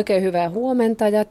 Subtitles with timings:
[0.00, 1.24] Oikein hyvää huomenta ja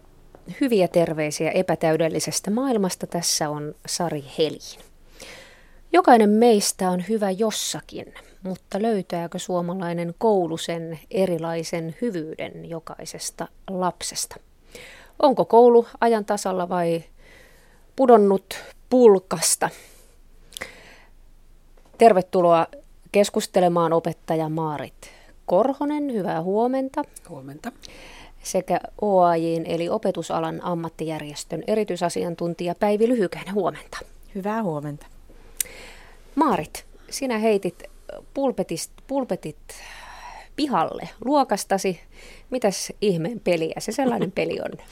[0.61, 3.07] hyviä terveisiä epätäydellisestä maailmasta.
[3.07, 4.79] Tässä on Sari Helin.
[5.93, 8.13] Jokainen meistä on hyvä jossakin,
[8.43, 14.35] mutta löytääkö suomalainen koulu sen erilaisen hyvyyden jokaisesta lapsesta?
[15.19, 17.03] Onko koulu ajan tasalla vai
[17.95, 18.53] pudonnut
[18.89, 19.69] pulkasta?
[21.97, 22.67] Tervetuloa
[23.11, 25.11] keskustelemaan opettaja Maarit
[25.45, 26.13] Korhonen.
[26.13, 27.03] Hyvää huomenta.
[27.29, 27.71] Huomenta
[28.43, 33.53] sekä OAJin eli opetusalan ammattijärjestön erityisasiantuntija Päivi Lyhykäinen.
[33.53, 33.97] Huomenta.
[34.35, 35.05] Hyvää huomenta.
[36.35, 37.83] Maarit, sinä heitit
[38.33, 39.57] pulpetit, pulpetit
[40.55, 41.99] pihalle luokastasi.
[42.49, 44.71] Mitäs ihmeen peliä se sellainen peli on?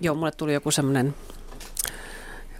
[0.00, 1.14] Joo, mulle tuli joku semmoinen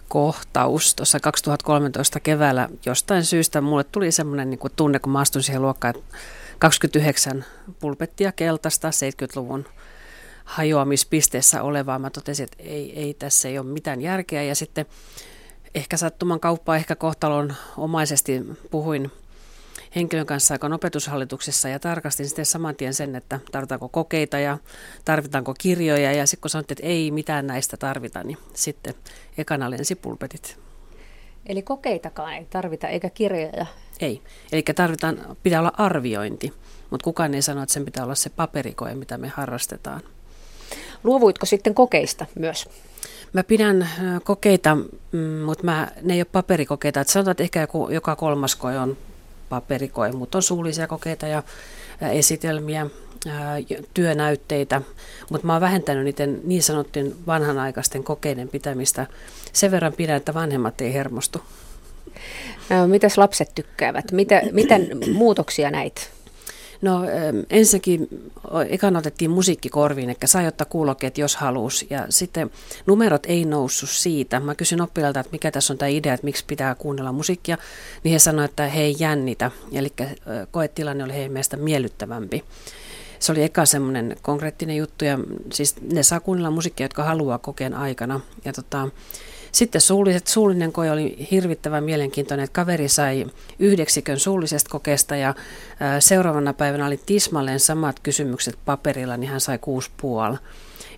[0.07, 2.69] kohtaus tuossa 2013 keväällä.
[2.85, 6.17] Jostain syystä mulle tuli semmoinen niin tunne, kun mä astun siihen luokkaan, että
[6.59, 7.45] 29
[7.79, 9.65] pulpettia keltaista 70-luvun
[10.47, 11.99] hajoamispisteessä olevaa.
[11.99, 14.85] Mä totesin, että ei, ei tässä ei ole mitään järkeä ja sitten
[15.75, 19.11] ehkä sattuman kauppaa, ehkä kohtalon omaisesti puhuin
[19.95, 24.57] henkilön kanssa, joka on opetushallituksessa ja tarkastin sitten saman tien sen, että tarvitaanko kokeita ja
[25.05, 28.93] tarvitaanko kirjoja ja sitten kun sanottiin, että ei mitään näistä tarvita, niin sitten
[29.37, 30.59] ekana lensi pulpetit.
[31.45, 33.65] Eli kokeitakaan ei tarvita eikä kirjoja?
[33.99, 36.53] Ei, eli tarvitaan, pitää olla arviointi,
[36.89, 40.01] mutta kukaan ei sano, että sen pitää olla se paperikoe, mitä me harrastetaan.
[41.03, 42.69] Luovuitko sitten kokeista myös?
[43.33, 43.89] Mä pidän
[44.23, 44.75] kokeita,
[45.11, 47.01] mm, mutta mä, ne ei ole paperikokeita.
[47.01, 48.97] Et sanotaan, että ehkä joku, joka kolmas koe on
[49.49, 51.43] paperikoe, mutta on suullisia kokeita ja
[52.11, 52.87] esitelmiä,
[53.93, 54.81] työnäytteitä,
[55.29, 59.07] mutta mä oon vähentänyt niiden niin sanottujen vanhanaikaisten kokeiden pitämistä.
[59.53, 61.41] Sen verran pidän, että vanhemmat ei hermostu.
[62.69, 64.11] No, mitäs lapset tykkäävät?
[64.11, 66.11] Mitä, miten muutoksia näit?
[66.81, 67.01] No
[67.49, 68.07] ensinnäkin
[68.69, 71.85] ekan otettiin musiikki korviin, että sai ottaa kuulokkeet, jos halus.
[71.89, 72.51] Ja sitten
[72.85, 74.39] numerot ei noussut siitä.
[74.39, 77.57] Mä kysyin oppilailta, että mikä tässä on tämä idea, että miksi pitää kuunnella musiikkia.
[78.03, 79.51] Niin he sanoivat, että he ei jännitä.
[79.71, 79.93] Eli
[80.51, 82.43] koetilanne oli heidän mielestä miellyttävämpi.
[83.19, 85.19] Se oli eka semmoinen konkreettinen juttu ja
[85.53, 88.19] siis ne saa kuunnella musiikkia, jotka haluaa kokeen aikana.
[88.45, 88.89] Ja tota,
[89.51, 93.25] sitten suulliset, suullinen koe oli hirvittävän mielenkiintoinen, että kaveri sai
[93.59, 95.35] yhdeksikön suullisesta kokeesta ja
[95.99, 100.37] seuraavana päivänä oli tismalleen samat kysymykset paperilla, niin hän sai kuusi puoli.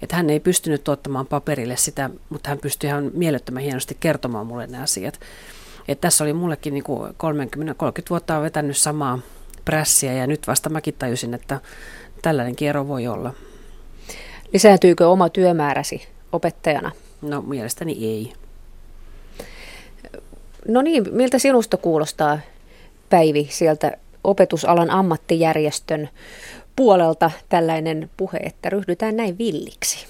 [0.02, 4.68] Että hän ei pystynyt tuottamaan paperille sitä, mutta hän pystyi ihan mielettömän hienosti kertomaan mulle
[4.68, 5.20] ne asiat.
[5.88, 6.88] Et tässä oli mullekin niin 30-30
[8.10, 9.20] vuotta on vetänyt samaa
[9.66, 11.60] prässiä ja nyt vasta mäkin tajusin, että
[12.22, 13.34] tällainen kierro voi olla.
[14.54, 16.92] Lisääntyykö oma työmääräsi opettajana?
[17.22, 18.34] No mielestäni ei.
[20.68, 22.40] No niin, miltä sinusta kuulostaa
[23.10, 26.10] Päivi sieltä opetusalan ammattijärjestön
[26.76, 30.06] puolelta tällainen puhe, että ryhdytään näin villiksi?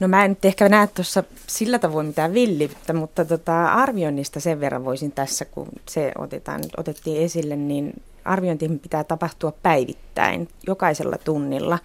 [0.00, 4.60] No mä en nyt ehkä näe tuossa sillä tavoin mitään villiyttä, mutta tota, arvioinnista sen
[4.60, 11.78] verran voisin tässä, kun se otetaan, otettiin esille, niin arviointi pitää tapahtua päivittäin, jokaisella tunnilla.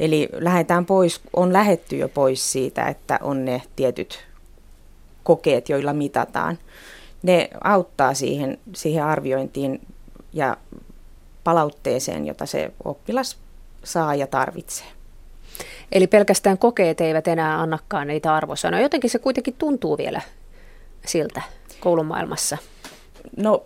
[0.00, 4.26] Eli lähdetään pois, on lähetty jo pois siitä, että on ne tietyt
[5.22, 6.58] kokeet, joilla mitataan.
[7.22, 9.80] Ne auttaa siihen, siihen arviointiin
[10.32, 10.56] ja
[11.44, 13.38] palautteeseen, jota se oppilas
[13.84, 14.86] saa ja tarvitsee.
[15.92, 18.82] Eli pelkästään kokeet eivät enää annakaan niitä arvosanoja.
[18.82, 20.20] Jotenkin se kuitenkin tuntuu vielä
[21.06, 21.42] siltä
[21.80, 22.58] koulumaailmassa.
[23.36, 23.62] No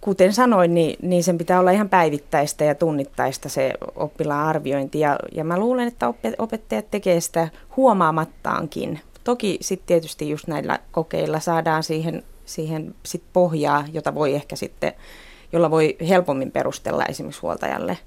[0.00, 5.00] kuten sanoin, niin, niin sen pitää olla ihan päivittäistä ja tunnittaista se oppilaan arviointi.
[5.00, 9.00] Ja, ja mä luulen, että opettajat tekee sitä huomaamattaankin.
[9.24, 14.92] Toki sitten tietysti just näillä kokeilla saadaan siihen, siihen sit pohjaa, jota voi ehkä sitten,
[15.52, 17.98] jolla voi helpommin perustella esimerkiksi huoltajalle,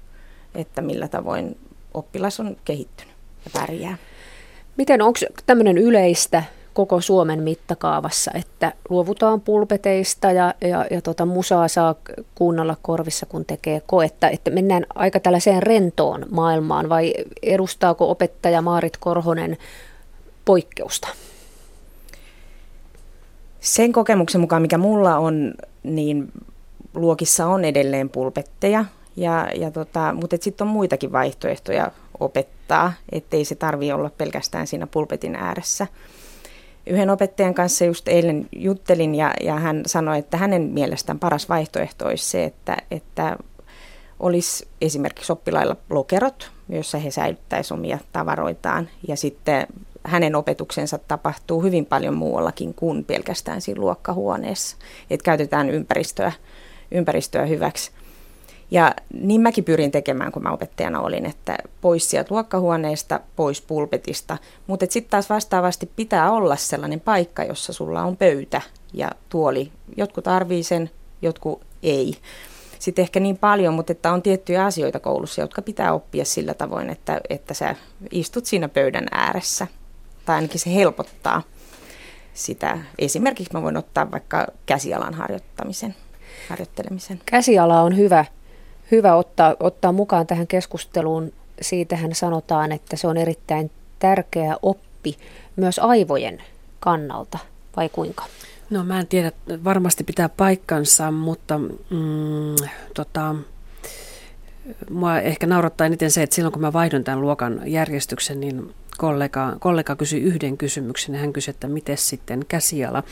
[0.54, 1.56] että millä tavoin
[1.94, 3.14] oppilas on kehittynyt
[3.44, 3.96] ja pärjää.
[4.76, 6.42] Miten, onko tämmöinen yleistä
[6.74, 11.94] koko Suomen mittakaavassa, että luovutaan pulpeteista ja, ja, ja tota, musaa saa
[12.34, 18.96] kuunnella korvissa, kun tekee koetta, että mennään aika tällaiseen rentoon maailmaan vai edustaako opettaja Maarit
[18.96, 19.56] Korhonen
[20.44, 21.08] poikkeusta?
[23.60, 26.32] Sen kokemuksen mukaan, mikä mulla on, niin
[26.94, 28.84] luokissa on edelleen pulpetteja,
[29.16, 31.90] ja, ja tota, mutta sitten on muitakin vaihtoehtoja
[32.20, 35.86] opettaa, ettei se tarvi olla pelkästään siinä pulpetin ääressä
[36.86, 42.06] yhden opettajan kanssa just eilen juttelin ja, ja hän sanoi, että hänen mielestään paras vaihtoehto
[42.06, 43.36] olisi se, että, että
[44.20, 49.66] olisi esimerkiksi oppilailla lokerot, joissa he säilyttäisivät omia tavaroitaan ja sitten
[50.04, 54.76] hänen opetuksensa tapahtuu hyvin paljon muuallakin kuin pelkästään siinä luokkahuoneessa,
[55.10, 56.32] että käytetään ympäristöä,
[56.90, 57.90] ympäristöä hyväksi.
[58.72, 64.38] Ja niin mäkin pyrin tekemään, kun mä opettajana olin, että pois sieltä luokkahuoneesta, pois pulpetista.
[64.66, 68.60] Mutta sitten taas vastaavasti pitää olla sellainen paikka, jossa sulla on pöytä
[68.92, 69.72] ja tuoli.
[69.96, 70.90] Jotkut tarvii sen,
[71.22, 72.14] jotkut ei.
[72.78, 76.90] Sitten ehkä niin paljon, mutta että on tiettyjä asioita koulussa, jotka pitää oppia sillä tavoin,
[76.90, 77.76] että, että sä
[78.10, 79.66] istut siinä pöydän ääressä.
[80.26, 81.42] Tai ainakin se helpottaa
[82.34, 82.78] sitä.
[82.98, 85.94] Esimerkiksi mä voin ottaa vaikka käsialan harjoittamisen,
[86.48, 87.20] harjoittelemisen.
[87.26, 88.24] Käsiala on hyvä,
[88.92, 91.32] hyvä ottaa, ottaa mukaan tähän keskusteluun.
[91.60, 95.16] Siitähän sanotaan, että se on erittäin tärkeä oppi
[95.56, 96.42] myös aivojen
[96.80, 97.38] kannalta,
[97.76, 98.24] vai kuinka?
[98.70, 99.32] No mä en tiedä,
[99.64, 102.56] varmasti pitää paikkansa, mutta mm,
[102.94, 103.34] tota,
[104.90, 109.56] mua ehkä naurattaa eniten se, että silloin kun mä vaihdon tämän luokan järjestyksen, niin kollega,
[109.60, 113.02] kollega kysyi yhden kysymyksen ja hän kysyi, että miten sitten käsiala,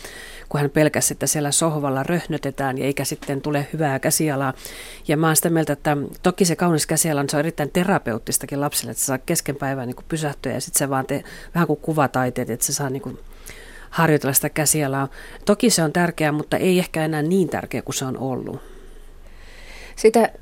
[0.49, 4.55] kun hän pelkäsi, että siellä sohvalla röhnötetään ja eikä sitten tule hyvää käsialaa.
[5.09, 8.91] Ja mä oon sitä mieltä, että toki se kaunis käsiala se on erittäin terapeuttistakin lapsille,
[8.91, 11.25] että se saa kesken päivää niin pysähtyä ja sitten se vaan te,
[11.55, 13.19] vähän kuin kuvataiteet, että se saa niin kuin
[13.91, 15.09] harjoitella sitä käsialaa.
[15.45, 18.61] Toki se on tärkeää, mutta ei ehkä enää niin tärkeä kuin se on ollut.
[19.97, 20.33] Sitä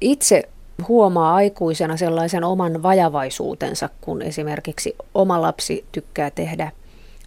[0.00, 0.48] itse
[0.88, 6.72] huomaa aikuisena sellaisen oman vajavaisuutensa, kun esimerkiksi oma lapsi tykkää tehdä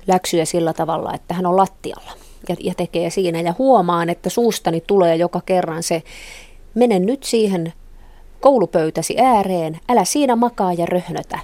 [0.08, 2.12] läksyjä sillä tavalla, että hän on lattialla
[2.50, 3.42] ja, ja tekee siinä.
[3.42, 6.04] Ja huomaan, että suustani tulee joka kerran se,
[6.74, 7.74] mene nyt siihen
[8.42, 11.40] koulupöytäsi ääreen, älä siinä makaa ja röhnötä.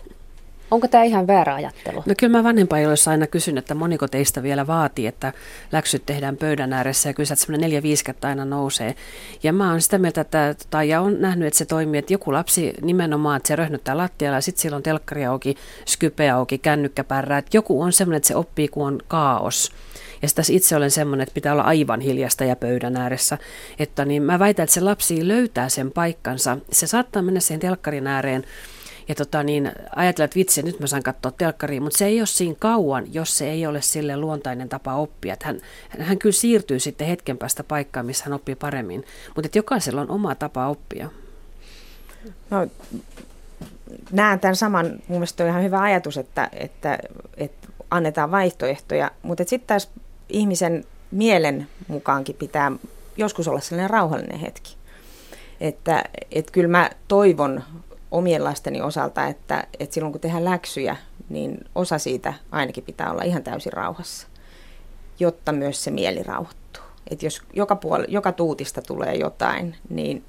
[0.71, 2.03] Onko tämä ihan väärä ajattelu?
[2.05, 5.33] No kyllä mä vanhempainjoissa aina kysyn, että moniko teistä vielä vaatii, että
[5.71, 8.95] läksyt tehdään pöydän ääressä ja kyllä semmoinen neljä viisikattä aina nousee.
[9.43, 12.33] Ja mä oon sitä mieltä, että, tai ja on nähnyt, että se toimii, että joku
[12.33, 17.57] lapsi nimenomaan, että se röhnyttää lattialla ja sitten silloin telkkari auki, skype auki, kännykkäpärrä, että
[17.57, 19.71] joku on semmoinen, että se oppii, kun on kaos.
[20.21, 23.37] Ja sitten itse olen semmoinen, että pitää olla aivan hiljasta ja pöydän ääressä.
[23.79, 26.57] Että niin mä väitän, että se lapsi löytää sen paikkansa.
[26.71, 28.43] Se saattaa mennä siihen telkkarin ääreen
[29.07, 32.27] ja tota niin, ajatella, että vitsi, nyt mä saan katsoa telkkariin, mutta se ei ole
[32.27, 35.33] siinä kauan, jos se ei ole sille luontainen tapa oppia.
[35.33, 35.59] Että hän,
[35.99, 39.05] hän kyllä siirtyy sitten hetken päästä paikkaan, missä hän oppii paremmin.
[39.35, 41.09] Mutta jokaisella on oma tapa oppia.
[42.49, 42.67] No,
[44.11, 46.99] näen tämän saman, mun mielestä on ihan hyvä ajatus, että, että,
[47.37, 49.89] että annetaan vaihtoehtoja, mutta sitten taas
[50.29, 52.71] ihmisen mielen mukaankin pitää
[53.17, 54.75] joskus olla sellainen rauhallinen hetki.
[55.61, 57.63] Että, että kyllä mä toivon
[58.11, 60.95] omien lasteni osalta, että, että silloin kun tehdään läksyjä,
[61.29, 64.27] niin osa siitä ainakin pitää olla ihan täysin rauhassa,
[65.19, 66.83] jotta myös se mieli rauhoittuu.
[67.09, 70.23] Että jos joka, puoli, joka tuutista tulee jotain, niin,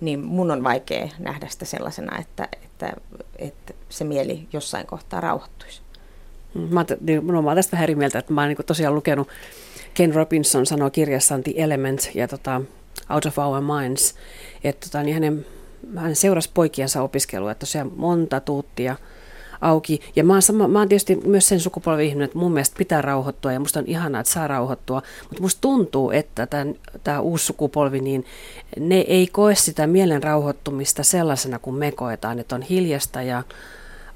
[0.00, 2.92] niin mun on vaikea nähdä sitä sellaisena, että, että,
[3.36, 5.80] että se mieli jossain kohtaa rauhoittuisi.
[6.54, 9.28] Mä, niin, mä olen tästä vähän eri mieltä, että mä oon niin tosiaan lukenut,
[9.94, 12.60] Ken Robinson sanoo kirjassaan The Element ja tota,
[13.14, 14.14] Out of Our Minds,
[14.64, 15.46] että tota, niin hänen
[15.96, 18.96] hän seurasi poikiansa opiskelua, että tosiaan monta tuuttia
[19.60, 20.00] auki.
[20.16, 23.02] Ja mä oon, sama, mä oon tietysti myös sen sukupolven ihminen, että mun mielestä pitää
[23.02, 25.02] rauhoittua ja musta on ihanaa, että saa rauhoittua.
[25.22, 26.46] Mutta musta tuntuu, että
[27.04, 28.24] tämä uusi sukupolvi, niin
[28.80, 33.42] ne ei koe sitä mielen rauhoittumista sellaisena kuin me koetaan, että on hiljasta ja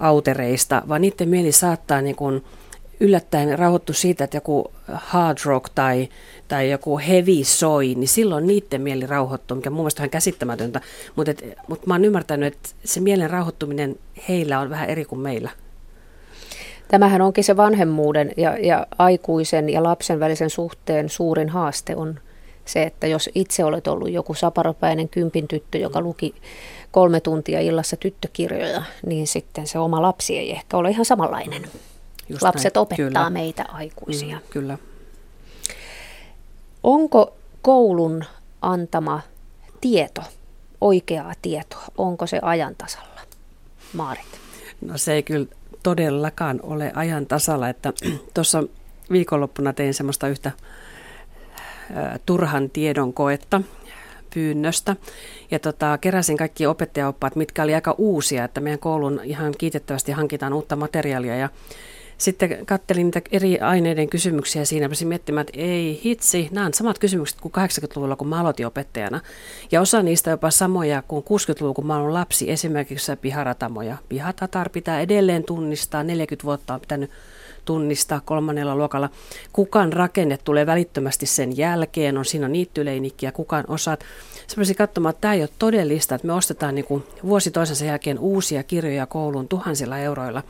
[0.00, 2.44] autereista, vaan niiden mieli saattaa niin kuin
[3.02, 6.08] yllättäen rauhoittu siitä, että joku hard rock tai,
[6.48, 10.80] tai joku heavy soi, niin silloin niiden mieli rauhoittuu, mikä mun mielestä on käsittämätöntä.
[11.16, 11.32] Mutta
[11.68, 13.96] mut mä oon ymmärtänyt, että se mielen rauhoittuminen
[14.28, 15.50] heillä on vähän eri kuin meillä.
[16.88, 22.20] Tämähän onkin se vanhemmuuden ja, ja aikuisen ja lapsen välisen suhteen suurin haaste on
[22.64, 26.34] se, että jos itse olet ollut joku saparopäinen kympin tyttö, joka luki
[26.90, 31.62] kolme tuntia illassa tyttökirjoja, niin sitten se oma lapsi ei ehkä ole ihan samanlainen.
[32.32, 32.82] Just Lapset näin.
[32.82, 33.30] opettaa kyllä.
[33.30, 34.36] meitä aikuisia.
[34.36, 34.78] Mm, kyllä.
[36.82, 38.24] Onko koulun
[38.62, 39.20] antama
[39.80, 40.22] tieto,
[40.80, 43.20] oikeaa tietoa, onko se ajan tasalla?
[43.92, 44.40] Maarit.
[44.80, 45.46] No se ei kyllä
[45.82, 47.92] todellakaan ole ajan tasalla, että
[48.34, 48.64] tuossa
[49.12, 50.50] viikonloppuna tein semmoista yhtä
[52.26, 53.60] turhan tiedon koetta
[54.34, 54.96] pyynnöstä.
[55.50, 60.52] Ja tota, keräsin kaikki opettajaoppaat, mitkä oli aika uusia, että meidän koulun ihan kiitettävästi hankitaan
[60.52, 61.48] uutta materiaalia ja
[62.22, 66.98] sitten kattelin niitä eri aineiden kysymyksiä siinä, pääsin miettimään, että ei hitsi, nämä on samat
[66.98, 69.20] kysymykset kuin 80-luvulla, kun mä aloitin opettajana.
[69.72, 73.96] Ja osa niistä jopa samoja kuin 60-luvulla, kun mä olen lapsi, esimerkiksi piharatamoja.
[74.08, 77.10] Pihatatar pitää edelleen tunnistaa, 40 vuotta on pitänyt
[77.64, 79.10] tunnistaa kolmannella luokalla.
[79.52, 84.04] Kukan rakenne tulee välittömästi sen jälkeen, on siinä niittyleinikkiä, kukaan osat.
[84.52, 88.18] Sellaisia katsomaan, että tämä ei ole todellista, että me ostetaan niin kuin vuosi toisensa jälkeen
[88.18, 90.42] uusia kirjoja kouluun tuhansilla euroilla.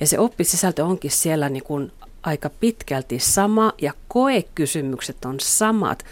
[0.00, 1.92] Ja se oppisisältö onkin siellä niin kuin
[2.22, 6.04] aika pitkälti sama ja koekysymykset on samat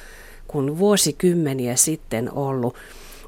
[0.49, 2.75] kuin vuosikymmeniä sitten ollut.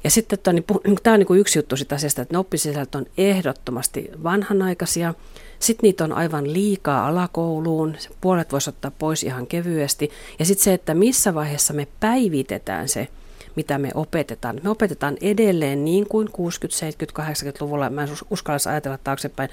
[0.03, 0.65] Ja sitten niin,
[1.03, 5.13] tämä on niin kuin yksi juttu sitä asiasta, että ne oppisisällöt on ehdottomasti vanhanaikaisia.
[5.59, 10.11] Sitten niitä on aivan liikaa alakouluun, puolet voisi ottaa pois ihan kevyesti.
[10.39, 13.07] Ja sitten se, että missä vaiheessa me päivitetään se,
[13.55, 14.59] mitä me opetetaan.
[14.63, 19.49] Me opetetaan edelleen niin kuin 60-, 70-, 80-luvulla, mä en uskalla ajatella taaksepäin,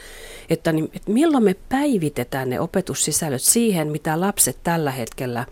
[0.50, 5.47] että, niin, että milloin me päivitetään ne opetussisällöt siihen, mitä lapset tällä hetkellä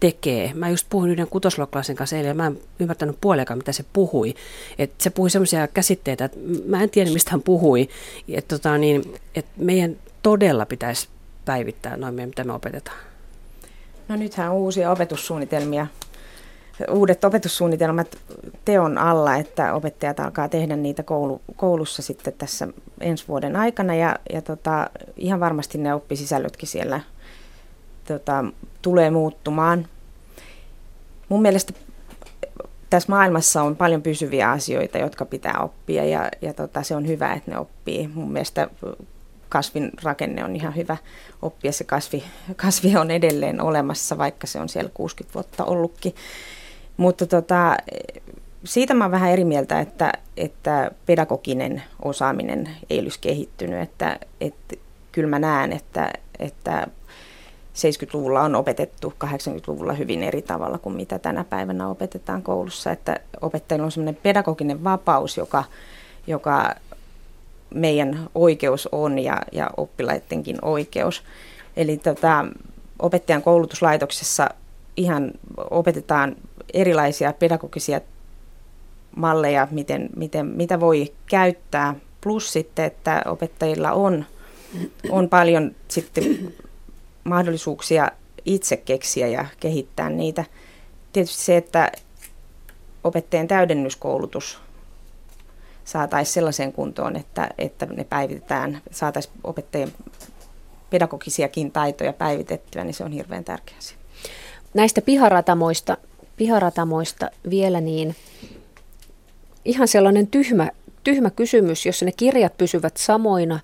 [0.00, 0.52] tekee.
[0.54, 4.34] Mä just puhuin yhden kutosluokkalaisen kanssa eilen mä en ymmärtänyt puoliakaan, mitä se puhui.
[4.78, 7.88] Et se puhui semmoisia käsitteitä, että mä en tiedä, mistä hän puhui.
[8.28, 11.08] Et tota, niin, et meidän todella pitäisi
[11.44, 12.96] päivittää noin mitä me opetetaan.
[14.08, 15.86] No nythän on uusia opetussuunnitelmia
[16.90, 18.16] uudet opetussuunnitelmat
[18.64, 22.68] teon alla, että opettajat alkaa tehdä niitä koulu, koulussa sitten tässä
[23.00, 27.00] ensi vuoden aikana ja, ja tota, ihan varmasti ne oppisisällötkin siellä
[28.06, 28.44] tota,
[28.82, 29.86] tulee muuttumaan.
[31.28, 31.72] Mun mielestä
[32.90, 37.32] tässä maailmassa on paljon pysyviä asioita, jotka pitää oppia ja, ja tota, se on hyvä,
[37.32, 38.10] että ne oppii.
[38.14, 38.68] Mun mielestä
[39.48, 40.96] kasvin rakenne on ihan hyvä
[41.42, 41.72] oppia.
[41.72, 42.24] Se kasvi,
[42.56, 46.14] kasvi on edelleen olemassa, vaikka se on siellä 60 vuotta ollutkin.
[46.96, 47.76] Mutta tota,
[48.64, 53.80] siitä mä oon vähän eri mieltä, että, että pedagoginen osaaminen ei olisi kehittynyt.
[53.80, 54.76] Että, että
[55.12, 56.86] kyllä mä näen, että, että
[57.74, 62.90] 70-luvulla on opetettu 80-luvulla hyvin eri tavalla kuin mitä tänä päivänä opetetaan koulussa.
[62.90, 65.64] Että opettajilla on sellainen pedagoginen vapaus, joka,
[66.26, 66.74] joka
[67.74, 71.22] meidän oikeus on ja, ja oppilaidenkin oikeus.
[71.76, 72.44] Eli tota,
[72.98, 74.50] opettajan koulutuslaitoksessa
[74.96, 75.30] ihan
[75.70, 76.36] opetetaan
[76.72, 78.00] erilaisia pedagogisia
[79.16, 81.94] malleja, miten, miten, mitä voi käyttää.
[82.20, 84.24] Plus sitten, että opettajilla on,
[85.10, 86.54] on paljon sitten
[87.24, 88.10] mahdollisuuksia
[88.44, 90.44] itse keksiä ja kehittää niitä.
[91.12, 91.92] Tietysti se, että
[93.04, 94.60] opettajien täydennyskoulutus
[95.84, 99.92] saataisiin sellaiseen kuntoon, että, että ne päivitetään, saataisiin opettajien
[100.90, 103.96] pedagogisiakin taitoja päivitettyä, niin se on hirveän tärkeä asia.
[104.74, 105.96] Näistä piharatamoista
[106.36, 108.16] piharatamoista vielä, niin
[109.64, 110.70] ihan sellainen tyhmä,
[111.04, 113.60] tyhmä kysymys, jos ne kirjat pysyvät samoina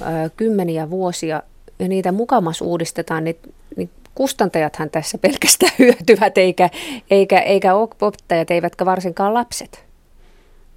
[0.00, 1.42] ää, kymmeniä vuosia
[1.78, 3.36] ja niitä mukamas uudistetaan, niin,
[3.76, 6.70] niin kustantajathan tässä pelkästään hyötyvät, eikä,
[7.10, 9.89] eikä, eikä opettajat, eivätkä varsinkaan lapset.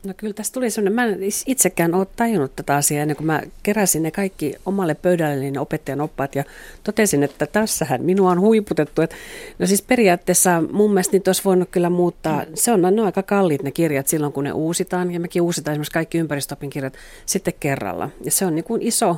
[0.05, 3.41] No kyllä tässä tuli sellainen, mä en itsekään ole tajunnut tätä asiaa ennen kuin mä
[3.63, 6.43] keräsin ne kaikki omalle pöydälle ne opettajan oppaat ja
[6.83, 9.01] totesin, että tässähän minua on huiputettu.
[9.01, 9.15] Että,
[9.59, 12.43] no siis periaatteessa mun mielestä niitä olisi voinut kyllä muuttaa.
[12.53, 15.73] Se on, ne on aika kalliit ne kirjat silloin, kun ne uusitaan ja mekin uusitaan
[15.73, 16.93] esimerkiksi kaikki ympäristöopin kirjat
[17.25, 18.09] sitten kerralla.
[18.23, 19.17] Ja se on niin kuin iso,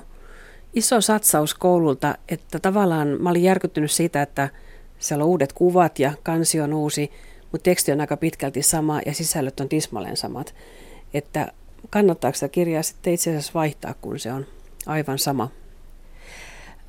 [0.74, 4.50] iso satsaus koululta, että tavallaan mä olin järkyttynyt siitä, että
[5.00, 7.12] siellä on uudet kuvat ja kansi on uusi,
[7.52, 10.56] mutta teksti on aika pitkälti sama ja sisällöt on tismalleen samat.
[11.16, 11.52] Että
[11.90, 14.46] kannattaako sitä kirjaa sitten itse asiassa vaihtaa, kun se on
[14.86, 15.50] aivan sama?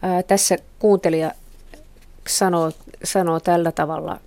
[0.03, 1.33] Ää, tässä kuuntelija
[2.29, 2.73] sanoo,
[3.05, 4.21] sanoo tällä tavalla,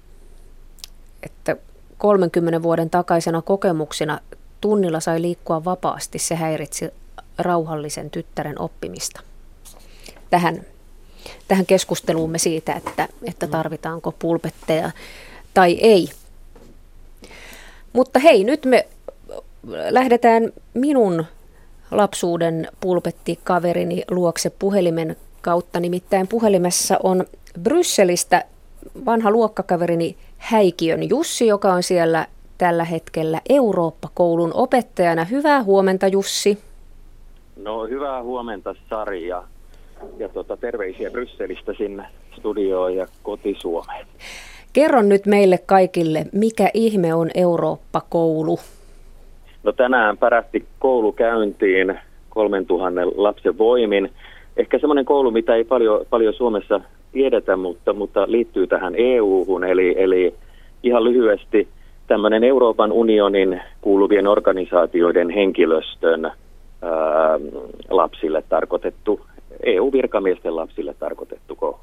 [1.24, 1.56] että
[1.98, 4.20] 30 vuoden takaisena kokemuksena
[4.62, 6.20] tunnilla sai liikkua vapaasti.
[6.20, 6.90] Se häiritsi
[7.38, 9.22] rauhallisen tyttären oppimista.
[10.30, 10.66] Tähän,
[11.48, 14.92] tähän keskusteluumme siitä, että, että tarvitaanko pulpetteja
[15.54, 16.10] tai ei.
[17.94, 18.88] Mutta hei, nyt me
[19.90, 21.26] lähdetään minun
[21.92, 25.80] lapsuuden pulpettikaverini luokse puhelimen kautta.
[25.80, 27.26] Nimittäin puhelimessa on
[27.64, 28.46] Brysselistä
[29.06, 35.24] vanha luokkakaverini Häikiön Jussi, joka on siellä tällä hetkellä Eurooppa-koulun opettajana.
[35.24, 36.58] Hyvää huomenta Jussi.
[37.64, 39.44] No hyvää huomenta Sari ja,
[40.18, 42.04] ja tuota, terveisiä Brysselistä sinne
[42.38, 44.08] studioon ja kotisuomeen.
[44.74, 48.60] Kerro nyt meille kaikille, mikä ihme on Eurooppa-koulu?
[49.64, 52.00] No tänään pärähti koulu käyntiin
[52.30, 54.12] 3000 lapsen voimin.
[54.58, 59.96] Ehkä semmoinen koulu, mitä ei paljon, paljon Suomessa tiedetä, mutta, mutta liittyy tähän EU-hun, eli,
[59.98, 60.36] eli
[60.84, 61.68] ihan lyhyesti
[62.08, 66.32] tämmöinen Euroopan unionin kuuluvien organisaatioiden henkilöstön ää,
[67.90, 69.20] lapsille tarkoitettu,
[69.64, 71.80] EU-virkamiesten lapsille tarkoitettu koulu.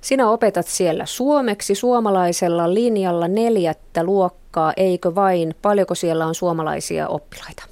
[0.00, 4.45] Sinä opetat siellä suomeksi suomalaisella linjalla neljättä luokkaa,
[4.76, 5.54] eikö vain?
[5.62, 7.62] Paljonko siellä on suomalaisia oppilaita?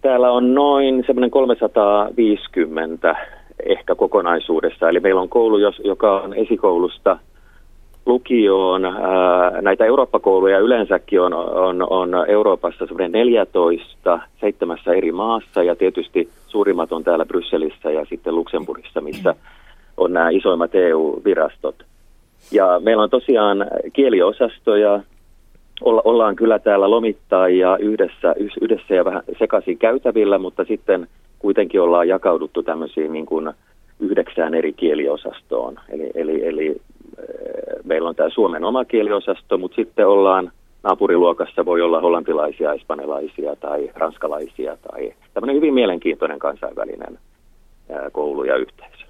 [0.00, 3.16] Täällä on noin semmoinen 350
[3.66, 4.88] ehkä kokonaisuudessa.
[4.88, 7.18] Eli meillä on koulu, joka on esikoulusta
[8.06, 8.82] lukioon.
[9.62, 16.92] Näitä Eurooppa-kouluja yleensäkin on, on, on Euroopassa semmoinen 14 seitsemässä eri maassa ja tietysti suurimmat
[16.92, 19.34] on täällä Brysselissä ja sitten Luxemburgissa, missä
[19.96, 21.84] on nämä isoimmat EU-virastot.
[22.52, 25.00] Ja meillä on tosiaan kieliosastoja,
[25.80, 31.06] olla, ollaan kyllä täällä lomittaa ja yhdessä, yhdessä ja vähän sekaisin käytävillä, mutta sitten
[31.38, 33.52] kuitenkin ollaan jakauduttu tämmöisiin niin kuin
[34.00, 35.80] yhdeksään eri kieliosastoon.
[35.88, 36.76] Eli, eli, eli
[37.84, 40.52] meillä on tämä Suomen oma kieliosasto, mutta sitten ollaan
[40.82, 47.18] naapuriluokassa voi olla hollantilaisia, espanjalaisia tai ranskalaisia tai tämmöinen hyvin mielenkiintoinen kansainvälinen
[48.12, 49.07] koulu ja yhteisö.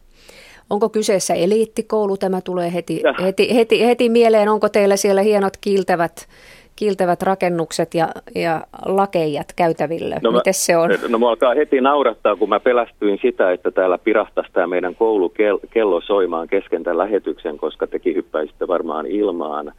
[0.71, 2.17] Onko kyseessä eliittikoulu?
[2.17, 4.49] Tämä tulee heti, heti, heti, heti mieleen.
[4.49, 6.29] Onko teillä siellä hienot kiiltävät,
[6.77, 10.17] kiiltävät rakennukset ja, ja lakeijat käytäville?
[10.23, 10.91] No Miten se on?
[11.09, 16.01] No mua alkaa heti naurattaa, kun mä pelästyin sitä, että täällä pirahtaisi tämä meidän koulukello
[16.01, 19.73] soimaan kesken tämän lähetyksen, koska tekin hyppäisitte varmaan ilmaan.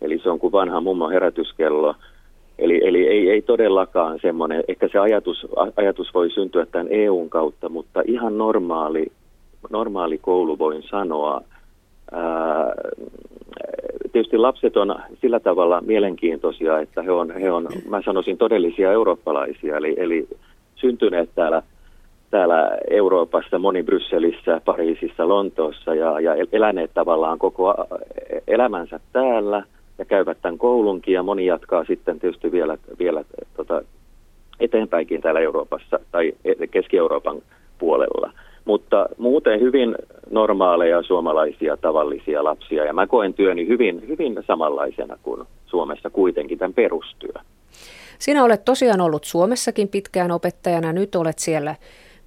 [0.00, 1.94] Eli se on kuin vanha mummo herätyskello.
[2.58, 5.46] Eli, eli ei, ei todellakaan semmoinen, ehkä se ajatus,
[5.76, 9.06] ajatus voi syntyä tämän EUn kautta, mutta ihan normaali,
[9.70, 11.40] normaali koulu voin sanoa.
[12.12, 12.74] Ää,
[14.12, 19.76] tietysti lapset on sillä tavalla mielenkiintoisia, että he on, he on mä sanoisin, todellisia eurooppalaisia,
[19.76, 20.28] eli, eli
[20.74, 21.62] syntyneet täällä,
[22.30, 27.74] täällä Euroopassa, moni Brysselissä, Pariisissa, Lontoossa ja, ja eläneet tavallaan koko
[28.46, 29.62] elämänsä täällä–
[29.98, 33.24] ja käyvät tämän koulunkin ja moni jatkaa sitten tietysti vielä, vielä
[33.56, 33.82] tota,
[34.60, 36.32] eteenpäinkin täällä Euroopassa tai
[36.70, 37.42] Keski-Euroopan
[37.78, 38.32] puolella.
[38.64, 39.96] Mutta muuten hyvin
[40.30, 46.74] normaaleja suomalaisia tavallisia lapsia ja mä koen työni hyvin, hyvin samanlaisena kuin Suomessa kuitenkin tämän
[46.74, 47.32] perustyö.
[48.18, 51.74] Sinä olet tosiaan ollut Suomessakin pitkään opettajana, nyt olet siellä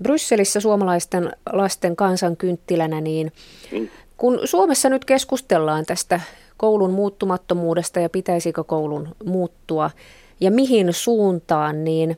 [0.04, 3.32] Brysselissä suomalaisten lasten kansankynttilänä, niin
[3.72, 3.88] mm.
[4.18, 6.22] kun Suomessa nyt keskustellaan tästä
[6.58, 9.92] koulun muuttumattomuudesta ja pitäisikö koulun muuttua
[10.40, 12.18] ja mihin suuntaan, niin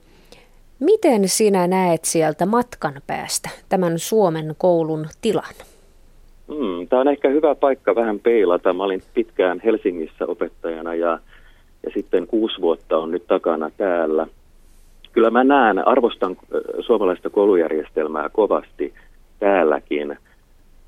[0.79, 5.53] miten sinä näet sieltä matkan päästä tämän Suomen koulun tilan?
[6.47, 8.73] Hmm, tämä on ehkä hyvä paikka vähän peilata.
[8.73, 11.19] Mä olin pitkään Helsingissä opettajana ja,
[11.83, 14.27] ja sitten kuusi vuotta on nyt takana täällä.
[15.11, 16.37] Kyllä mä näen, arvostan
[16.79, 18.93] suomalaista koulujärjestelmää kovasti
[19.39, 20.17] täälläkin–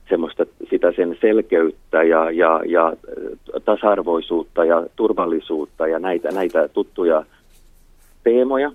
[0.09, 2.93] semmoista sitä sen selkeyttä ja, ja, ja
[3.65, 7.25] tasa-arvoisuutta ja turvallisuutta ja näitä, näitä tuttuja
[8.23, 8.71] teemoja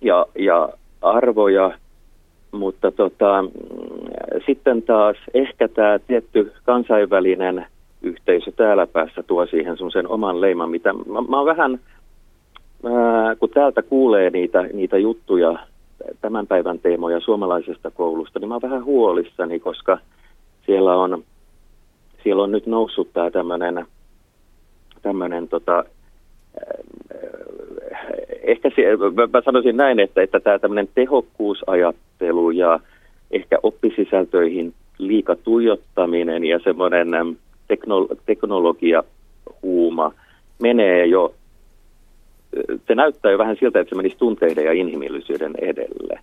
[0.00, 0.68] ja, ja
[1.02, 1.72] arvoja,
[2.52, 3.44] mutta tota,
[4.46, 7.66] sitten taas ehkä tämä tietty kansainvälinen
[8.02, 11.80] yhteisö täällä päässä tuo siihen sen oman leiman, mitä mä, mä oon vähän,
[12.84, 15.58] ää, kun täältä kuulee niitä, niitä juttuja,
[16.20, 19.98] tämän päivän teemoja suomalaisesta koulusta, niin mä oon vähän huolissani, koska–
[20.68, 21.24] siellä on,
[22.22, 23.30] siellä on nyt noussut tämä
[25.02, 25.84] tämmöinen, tota,
[28.42, 28.82] ehkä se,
[29.32, 32.80] mä sanoisin näin, että, että tämä tämmöinen tehokkuusajattelu ja
[33.30, 37.08] ehkä oppisisältöihin liika tuijottaminen ja semmoinen
[37.72, 40.12] teknolo- teknologiahuuma
[40.62, 41.34] menee jo,
[42.86, 46.20] se näyttää jo vähän siltä, että se menisi tunteiden ja inhimillisyyden edelle.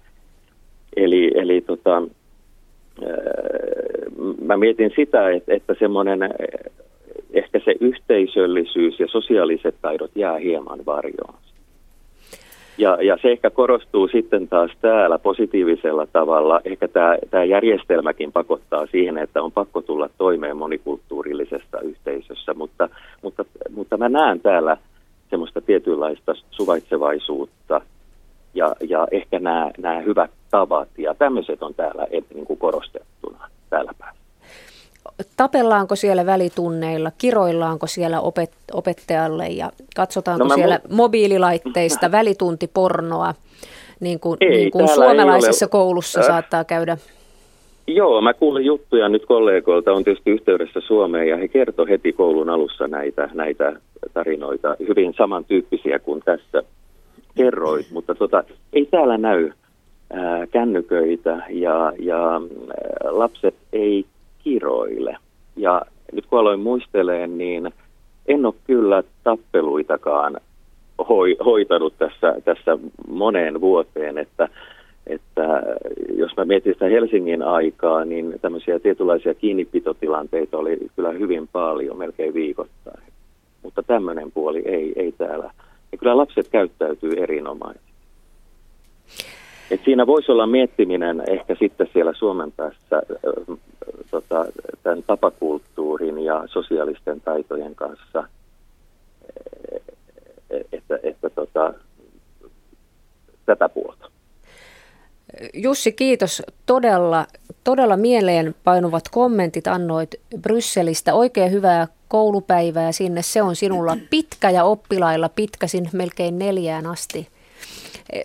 [0.95, 2.01] Eli, eli tota,
[4.41, 6.19] mä mietin sitä, että, että semmoinen
[7.33, 11.35] ehkä se yhteisöllisyys ja sosiaaliset taidot jää hieman varjoon.
[12.77, 16.61] Ja, ja se ehkä korostuu sitten taas täällä positiivisella tavalla.
[16.65, 22.89] Ehkä tämä, tämä järjestelmäkin pakottaa siihen, että on pakko tulla toimeen monikulttuurillisessa yhteisössä, mutta,
[23.21, 24.77] mutta, mutta mä näen täällä
[25.29, 27.81] semmoista tietynlaista suvaitsevaisuutta
[28.53, 33.91] ja, ja ehkä nämä, nämä hyvät tavat ja tämmöiset on täällä niin kuin korostettuna täällä
[33.99, 34.24] päin.
[35.37, 43.33] Tapellaan siellä välitunneilla, kiroillaanko siellä opet, opettajalle ja katsotaanko no siellä mu- mobiililaitteista välituntipornoa,
[43.99, 45.69] niin kuin, ei, niin kuin suomalaisessa ole.
[45.69, 46.25] koulussa äh.
[46.25, 46.97] saattaa käydä?
[47.87, 52.49] Joo, mä kuulin juttuja nyt kollegoilta, on tietysti yhteydessä Suomeen ja he kertoi heti koulun
[52.49, 53.73] alussa näitä, näitä
[54.13, 56.63] tarinoita, hyvin samantyyppisiä kuin tässä
[57.35, 59.51] kerroit, mutta tota, ei täällä näy
[60.13, 62.41] ää, kännyköitä ja, ja ää,
[63.03, 64.05] lapset ei
[64.45, 65.17] kiroile.
[65.55, 65.81] Ja
[66.13, 67.73] nyt kun aloin muisteleen, niin
[68.27, 70.37] en ole kyllä tappeluitakaan
[71.09, 72.77] hoi, hoitanut tässä, tässä
[73.09, 74.49] moneen vuoteen, että,
[75.07, 75.63] että
[76.17, 82.33] jos mä mietin sitä Helsingin aikaa, niin tämmöisiä tietynlaisia kiinnipitotilanteita oli kyllä hyvin paljon, melkein
[82.33, 83.03] viikoittain.
[83.63, 85.51] Mutta tämmöinen puoli ei, ei täällä.
[85.91, 87.94] Ja kyllä lapset käyttäytyy erinomaisesti.
[89.71, 93.01] Et siinä voisi olla miettiminen ehkä sitten siellä Suomen päässä
[94.11, 94.45] tota,
[94.83, 98.23] tämän tapakulttuurin ja sosiaalisten taitojen kanssa,
[100.71, 101.73] että, että tota,
[103.45, 104.11] tätä puolta.
[105.53, 106.41] Jussi, kiitos.
[106.65, 107.25] Todella,
[107.63, 110.09] todella mieleen painuvat kommentit annoit
[110.41, 111.13] Brysselistä.
[111.13, 113.21] Oikein hyvää koulupäivää sinne.
[113.21, 117.27] Se on sinulla pitkä ja oppilailla pitkä sinne melkein neljään asti.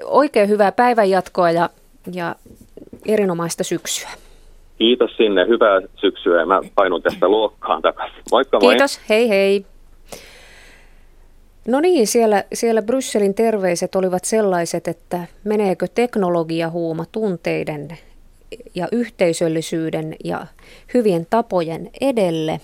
[0.05, 1.71] Oikein hyvää päivänjatkoa ja,
[2.13, 2.35] ja
[3.07, 4.09] erinomaista syksyä.
[4.79, 8.23] Kiitos sinne, hyvää syksyä ja mä painun tästä luokkaan takaisin.
[8.31, 8.73] Moikka moi.
[8.73, 9.67] Kiitos, hei hei.
[11.69, 17.89] No niin, siellä, siellä Brysselin terveiset olivat sellaiset, että meneekö teknologiahuuma tunteiden
[18.75, 20.47] ja yhteisöllisyyden ja
[20.95, 22.61] hyvien tapojen edelle.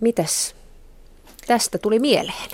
[0.00, 0.54] Mitäs
[1.46, 2.50] tästä tuli mieleen?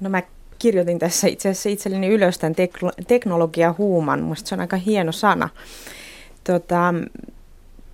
[0.00, 0.22] No mä
[0.62, 4.20] kirjoitin tässä itse asiassa itselleni ylös tämän teklo- teknologiahuuman.
[4.20, 5.48] Mielestäni se on aika hieno sana.
[6.44, 6.94] Tota,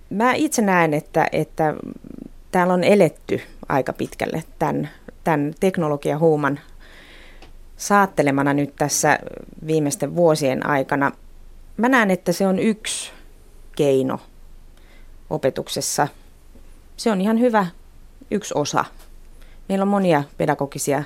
[0.09, 1.73] mä itse näen, että, että
[2.51, 4.89] täällä on eletty aika pitkälle tämän,
[5.23, 6.59] tämän teknologiahuuman
[7.77, 9.19] saattelemana nyt tässä
[9.67, 11.11] viimeisten vuosien aikana.
[11.77, 13.11] Mä näen, että se on yksi
[13.75, 14.19] keino
[15.29, 16.07] opetuksessa.
[16.97, 17.65] Se on ihan hyvä
[18.31, 18.85] yksi osa.
[19.69, 21.03] Meillä on monia pedagogisia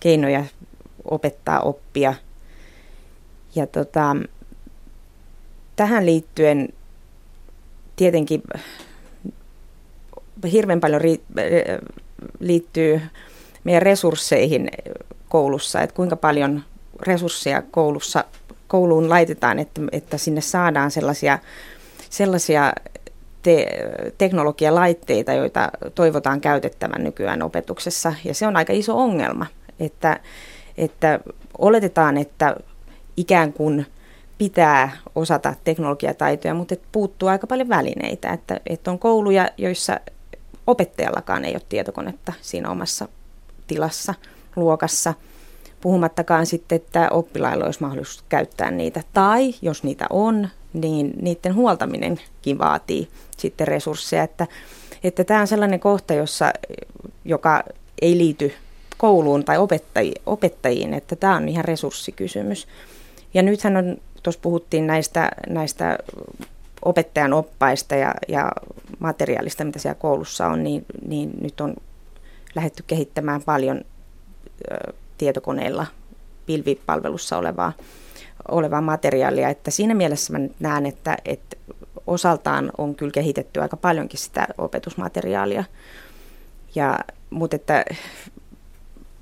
[0.00, 0.44] keinoja
[1.10, 2.14] opettaa oppia.
[3.54, 4.16] Ja tota,
[5.76, 6.68] tähän liittyen
[7.96, 8.42] tietenkin
[10.52, 11.02] hirveän paljon
[12.40, 13.00] liittyy
[13.64, 14.68] meidän resursseihin
[15.28, 16.64] koulussa, että kuinka paljon
[17.02, 18.24] resursseja koulussa,
[18.68, 21.38] kouluun laitetaan, että, että sinne saadaan sellaisia,
[22.10, 22.72] sellaisia
[23.42, 23.66] te,
[24.18, 28.14] teknologialaitteita, joita toivotaan käytettävän nykyään opetuksessa.
[28.24, 29.46] Ja se on aika iso ongelma,
[29.80, 30.20] että,
[30.78, 31.20] että
[31.58, 32.56] oletetaan, että
[33.16, 33.86] ikään kuin
[34.38, 38.32] pitää osata teknologiataitoja, mutta että puuttuu aika paljon välineitä.
[38.32, 40.00] Että, että on kouluja, joissa
[40.66, 43.08] opettajallakaan ei ole tietokonetta siinä omassa
[43.66, 44.14] tilassa,
[44.56, 45.14] luokassa.
[45.80, 49.02] Puhumattakaan sitten, että oppilailla olisi mahdollisuus käyttää niitä.
[49.12, 54.22] Tai jos niitä on, niin niiden huoltaminenkin vaatii sitten resursseja.
[54.22, 54.46] Että,
[55.04, 56.52] että tämä on sellainen kohta, jossa,
[57.24, 57.62] joka
[58.02, 58.52] ei liity
[58.98, 62.68] kouluun tai opettajiin, opettajiin, että tämä on ihan resurssikysymys.
[63.34, 65.98] Ja nythän on tuossa puhuttiin näistä, näistä
[66.82, 68.52] opettajan oppaista ja, ja
[68.98, 71.76] materiaalista, mitä siellä koulussa on, niin, niin nyt on
[72.54, 73.84] lähdetty kehittämään paljon
[75.18, 75.86] tietokoneilla
[76.46, 77.72] pilvipalvelussa olevaa,
[78.50, 79.48] olevaa materiaalia.
[79.48, 81.56] Että siinä mielessä mä näen, että, että
[82.06, 85.64] osaltaan on kyllä kehitetty aika paljonkin sitä opetusmateriaalia.
[86.74, 86.98] Ja,
[87.30, 87.84] mutta että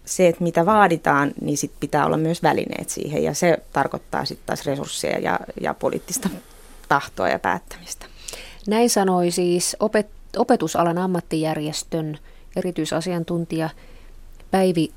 [0.05, 4.47] se, että mitä vaaditaan, niin sit pitää olla myös välineet siihen ja se tarkoittaa sitten
[4.47, 6.29] taas resursseja ja, ja poliittista
[6.89, 8.07] tahtoa ja päättämistä.
[8.67, 12.19] Näin sanoi siis opet, opetusalan ammattijärjestön
[12.57, 13.71] erityisasiantuntija
[14.51, 14.93] Päivi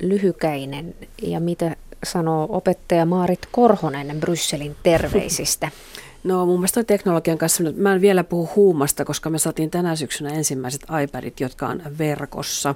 [0.00, 5.70] Lyhykäinen ja mitä sanoo opettaja Maarit Korhonen Brysselin terveisistä.
[6.24, 10.30] No mun mielestä teknologian kanssa, mä en vielä puhu huumasta, koska me saatiin tänä syksynä
[10.30, 12.74] ensimmäiset iPadit, jotka on verkossa.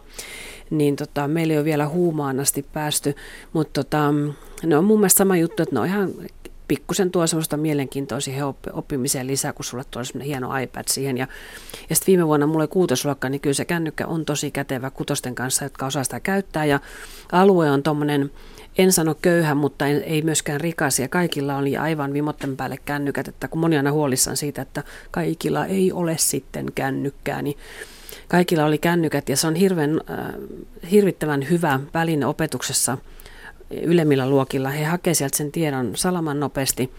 [0.71, 3.15] Niin tota, meillä ei ole vielä huumaan asti päästy,
[3.53, 4.15] mutta tota,
[4.67, 6.11] ne on mun mielestä sama juttu, että ne on ihan
[6.71, 11.19] pikkusen tuo semmoista mielenkiintoa siihen oppimiseen lisää, kun sulle tulee semmoinen hieno iPad siihen.
[11.19, 11.27] Ja,
[11.91, 15.35] ja sitten viime vuonna mulla oli kuutosluokka, niin kyllä se kännykkä on tosi kätevä kutosten
[15.35, 16.65] kanssa, jotka osaa sitä käyttää.
[16.65, 16.81] Ja
[17.33, 18.31] alue on tuommoinen
[18.79, 23.29] en sano köyhä, mutta en, ei myöskään rikas ja kaikilla oli aivan vimotten päälle kännykät,
[23.29, 27.57] että kun moni aina huolissaan siitä, että kaikilla ei ole sitten kännykkää, niin
[28.31, 30.35] kaikilla oli kännykät ja se on hirveän, äh,
[30.91, 32.99] hirvittävän hyvä väline opetuksessa
[33.71, 34.71] ylemmillä luokilla.
[34.71, 36.93] He hakevat sieltä sen tiedon salaman nopeasti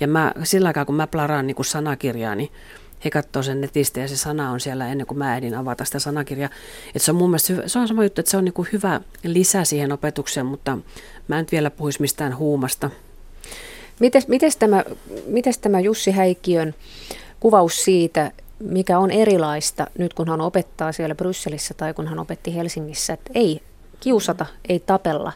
[0.00, 2.50] ja mä, sillä aikaa kun mä plaraan niin sanakirjaa, niin
[3.04, 5.98] he katsoo sen netistä ja se sana on siellä ennen kuin mä ehdin avata sitä
[5.98, 6.50] sanakirjaa.
[6.94, 9.00] Et se on mun mielestä se on sama juttu, että se on niin kuin hyvä
[9.24, 10.78] lisä siihen opetukseen, mutta
[11.28, 12.90] mä en vielä puhuisi mistään huumasta.
[14.00, 14.84] Mites, mites, tämä,
[15.26, 16.74] mites tämä Jussi Häikiön
[17.40, 22.54] kuvaus siitä, mikä on erilaista nyt kun hän opettaa siellä Brysselissä tai kun hän opetti
[22.54, 23.62] Helsingissä, että ei
[24.00, 25.32] kiusata, ei tapella,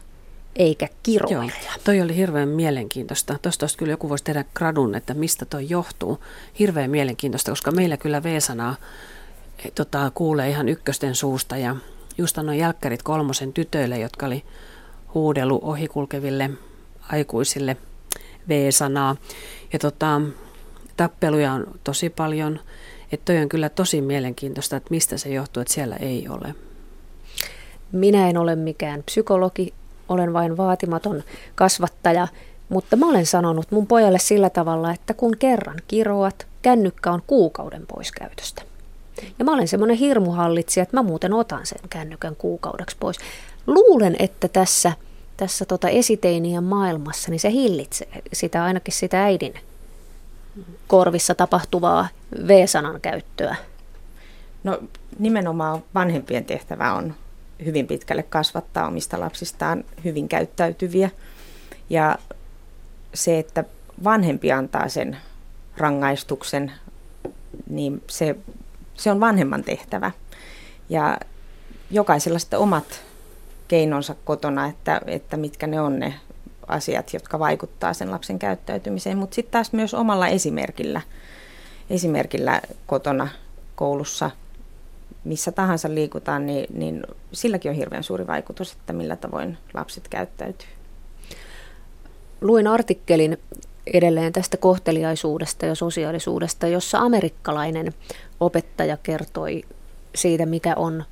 [0.55, 1.51] eikä kiroilla.
[1.83, 3.39] Toi oli hirveän mielenkiintoista.
[3.41, 6.23] Tuosta kyllä joku voisi tehdä gradun, että mistä toi johtuu.
[6.59, 8.75] Hirveän mielenkiintoista, koska meillä kyllä V-sanaa
[9.65, 11.75] e, tota, kuulee ihan ykkösten suusta ja
[12.17, 14.43] just annoin jälkkärit kolmosen tytöille, jotka oli
[15.13, 16.49] huudellut ohikulkeville
[17.11, 17.77] aikuisille
[18.49, 19.15] V-sanaa.
[19.73, 20.21] Ja tota,
[20.97, 22.59] tappeluja on tosi paljon.
[23.11, 26.55] Että toi on kyllä tosi mielenkiintoista, että mistä se johtuu, että siellä ei ole.
[27.91, 29.73] Minä en ole mikään psykologi,
[30.09, 31.23] olen vain vaatimaton
[31.55, 32.27] kasvattaja,
[32.69, 37.83] mutta mä olen sanonut mun pojalle sillä tavalla, että kun kerran kiroat, kännykkä on kuukauden
[37.87, 38.61] pois käytöstä.
[39.39, 43.17] Ja mä olen semmoinen hirmuhallitsija, että mä muuten otan sen kännykän kuukaudeksi pois.
[43.67, 44.91] Luulen, että tässä,
[45.37, 49.53] tässä tota esiteinien maailmassa, niin se hillitsee sitä ainakin sitä äidin
[50.87, 52.07] korvissa tapahtuvaa
[52.47, 53.55] V-sanan käyttöä.
[54.63, 54.79] No
[55.19, 57.15] nimenomaan vanhempien tehtävä on
[57.65, 61.09] hyvin pitkälle kasvattaa omista lapsistaan hyvin käyttäytyviä.
[61.89, 62.17] Ja
[63.13, 63.63] se, että
[64.03, 65.17] vanhempi antaa sen
[65.77, 66.71] rangaistuksen,
[67.69, 68.35] niin se,
[68.93, 70.11] se on vanhemman tehtävä.
[70.89, 71.19] Ja
[71.91, 73.03] jokaisella sitten omat
[73.67, 76.13] keinonsa kotona, että, että mitkä ne on ne
[76.71, 81.01] asiat, jotka vaikuttaa sen lapsen käyttäytymiseen, mutta sitten taas myös omalla esimerkillä,
[81.89, 83.27] esimerkillä kotona,
[83.75, 84.31] koulussa,
[85.23, 87.03] missä tahansa liikutaan, niin, niin
[87.33, 90.67] silläkin on hirveän suuri vaikutus, että millä tavoin lapset käyttäytyy.
[92.41, 93.37] Luin artikkelin
[93.93, 97.93] edelleen tästä kohteliaisuudesta ja sosiaalisuudesta, jossa amerikkalainen
[98.39, 99.63] opettaja kertoi
[100.15, 101.03] siitä, mikä on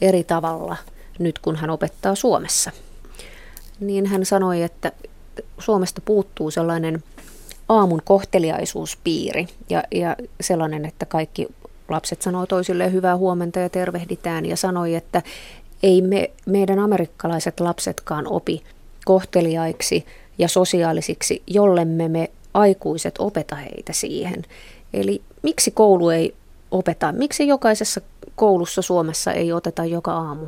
[0.00, 0.76] eri tavalla
[1.18, 2.70] nyt, kun hän opettaa Suomessa.
[3.82, 4.92] Niin hän sanoi, että
[5.58, 7.02] Suomesta puuttuu sellainen
[7.68, 11.48] aamun kohteliaisuuspiiri ja, ja sellainen, että kaikki
[11.88, 15.22] lapset sanoo toisilleen hyvää huomenta ja tervehditään ja sanoi, että
[15.82, 18.62] ei me, meidän amerikkalaiset lapsetkaan opi
[19.04, 20.06] kohteliaiksi
[20.38, 24.44] ja sosiaalisiksi, jollemme me aikuiset opeta heitä siihen.
[24.92, 26.34] Eli miksi koulu ei
[26.70, 28.00] opeta, miksi jokaisessa
[28.36, 30.46] koulussa Suomessa ei oteta joka aamu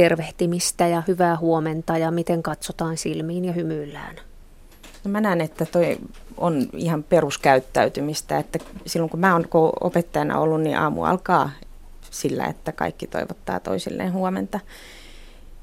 [0.00, 4.16] tervehtimistä ja hyvää huomenta ja miten katsotaan silmiin ja hymyillään?
[5.04, 5.98] No mä näen, että toi
[6.36, 9.48] on ihan peruskäyttäytymistä, että silloin kun mä oon
[9.80, 11.50] opettajana ollut, niin aamu alkaa
[12.10, 14.60] sillä, että kaikki toivottaa toisilleen huomenta.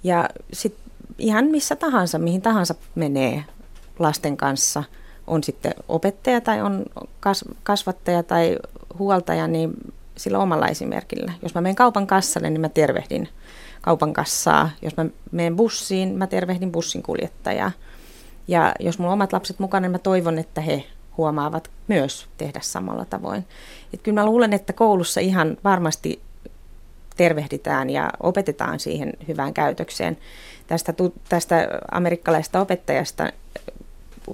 [0.03, 0.83] Ja sitten
[1.17, 3.43] ihan missä tahansa, mihin tahansa menee
[3.99, 4.83] lasten kanssa,
[5.27, 6.85] on sitten opettaja tai on
[7.63, 8.57] kasvattaja tai
[8.99, 9.71] huoltaja, niin
[10.17, 11.33] sillä omalla esimerkillä.
[11.41, 13.29] Jos mä menen kaupan kassalle, niin mä tervehdin
[13.87, 14.69] kaupan kassaa.
[14.81, 17.71] Jos mä menen bussiin, mä tervehdin bussin kuljettajaa.
[18.47, 20.83] Ja jos mulla on omat lapset mukana, niin mä toivon, että he
[21.17, 23.45] huomaavat myös tehdä samalla tavoin.
[23.93, 26.21] Et kyllä mä luulen, että koulussa ihan varmasti
[27.17, 30.17] tervehditään ja opetetaan siihen hyvään käytökseen.
[30.67, 30.93] Tästä,
[31.29, 33.31] tästä amerikkalaisesta opettajasta,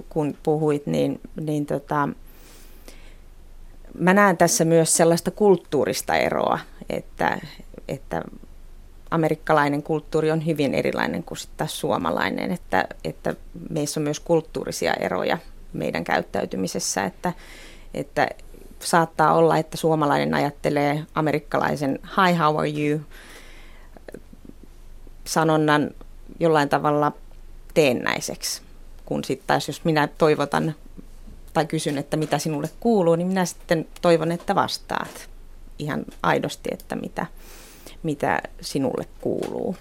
[0.08, 2.08] kun puhuit, niin, niin tota,
[3.98, 6.58] mä näen tässä myös sellaista kulttuurista eroa,
[6.90, 7.40] että,
[7.88, 8.22] että
[9.14, 13.34] amerikkalainen kulttuuri on hyvin erilainen kuin sitten suomalainen, että, että
[13.70, 15.38] meissä on myös kulttuurisia eroja
[15.72, 17.32] meidän käyttäytymisessä, että,
[17.94, 18.28] että
[18.80, 23.00] saattaa olla, että suomalainen ajattelee amerikkalaisen hi, how are you?
[25.24, 25.90] sanonnan
[26.40, 27.12] jollain tavalla
[27.74, 28.62] teennäiseksi,
[29.06, 30.74] kun sitten taas jos minä toivotan
[31.52, 35.28] tai kysyn, että mitä sinulle kuuluu, niin minä sitten toivon, että vastaat
[35.78, 37.26] ihan aidosti, että mitä,
[38.04, 39.76] mitä sinulle kuuluu.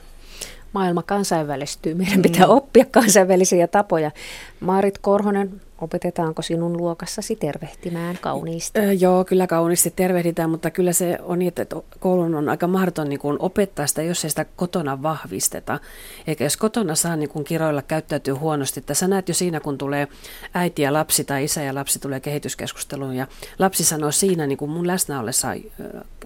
[0.74, 1.94] Maailma kansainvälistyy.
[1.94, 2.52] Meidän pitää mm.
[2.52, 4.12] oppia kansainvälisiä tapoja.
[4.60, 8.80] Maarit Korhonen, Opetetaanko sinun luokassasi tervehtimään kauniisti?
[8.80, 13.10] Öö, joo, kyllä kauniisti tervehditään, mutta kyllä se on niin, että koulun on aika mahdoton
[13.10, 15.80] niin kuin opettaa sitä, jos ei sitä kotona vahvisteta.
[16.28, 19.78] Eikä jos kotona saa niin kuin kiroilla käyttäytyy huonosti, että sä näet jo siinä, kun
[19.78, 20.08] tulee
[20.54, 23.28] äiti ja lapsi tai isä ja lapsi tulee kehityskeskusteluun ja
[23.60, 25.48] lapsi sanoo siinä niin kuin mun läsnä ollessa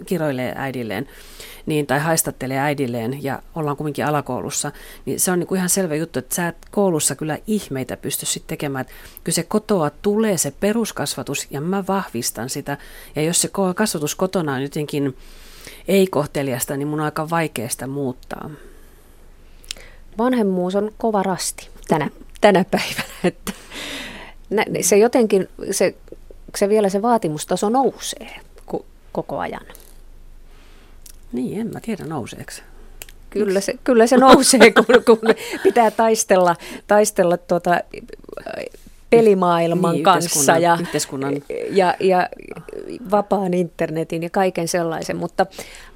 [0.06, 1.08] kiroilee äidilleen
[1.68, 4.72] niin, tai haistattelee äidilleen ja ollaan kuitenkin alakoulussa,
[5.06, 8.26] niin se on niin kuin ihan selvä juttu, että sä et koulussa kyllä ihmeitä pysty
[8.26, 8.86] sitten tekemään.
[9.24, 12.78] Kyllä se kotoa tulee se peruskasvatus ja mä vahvistan sitä.
[13.16, 15.18] Ja jos se kasvatus kotona on jotenkin
[15.88, 18.50] ei-kohteliasta, niin mun on aika vaikea sitä muuttaa.
[20.18, 22.10] Vanhemmuus on kova rasti tänä,
[22.42, 23.14] tänä päivänä.
[23.24, 23.54] Että
[24.82, 25.96] se jotenkin, se,
[26.56, 28.40] se vielä se vaatimustaso nousee
[29.12, 29.66] koko ajan.
[31.32, 32.52] Niin, en mä tiedä nouseeko
[33.30, 35.20] Kyllä se, kyllä se nousee, kun, kun
[35.64, 36.56] pitää taistella,
[36.88, 37.82] taistella tuota,
[39.10, 41.34] pelimaailman niin, kanssa ja, yhteiskunnan.
[41.70, 42.30] Ja, ja
[43.12, 45.18] vapaan internetin ja kaiken sellaisen.
[45.18, 45.46] Mutta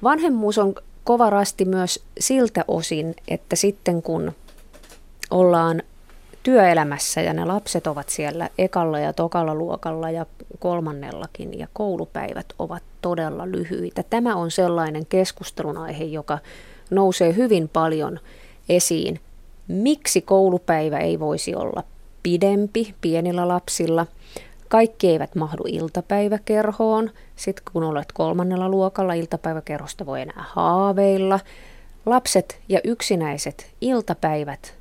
[0.02, 4.32] vanhemmuus on kova rasti myös siltä osin, että sitten kun
[5.30, 5.82] ollaan
[6.42, 10.26] työelämässä ja ne lapset ovat siellä ekalla ja tokalla luokalla ja
[10.58, 14.04] kolmannellakin ja koulupäivät ovat todella lyhyitä.
[14.10, 16.38] Tämä on sellainen keskustelun aihe, joka
[16.90, 18.18] nousee hyvin paljon
[18.68, 19.20] esiin.
[19.68, 21.82] Miksi koulupäivä ei voisi olla
[22.22, 24.06] pidempi pienillä lapsilla?
[24.68, 27.10] Kaikki eivät mahdu iltapäiväkerhoon.
[27.36, 31.40] Sitten kun olet kolmannella luokalla, iltapäiväkerhosta voi enää haaveilla.
[32.06, 34.74] Lapset ja yksinäiset iltapäivät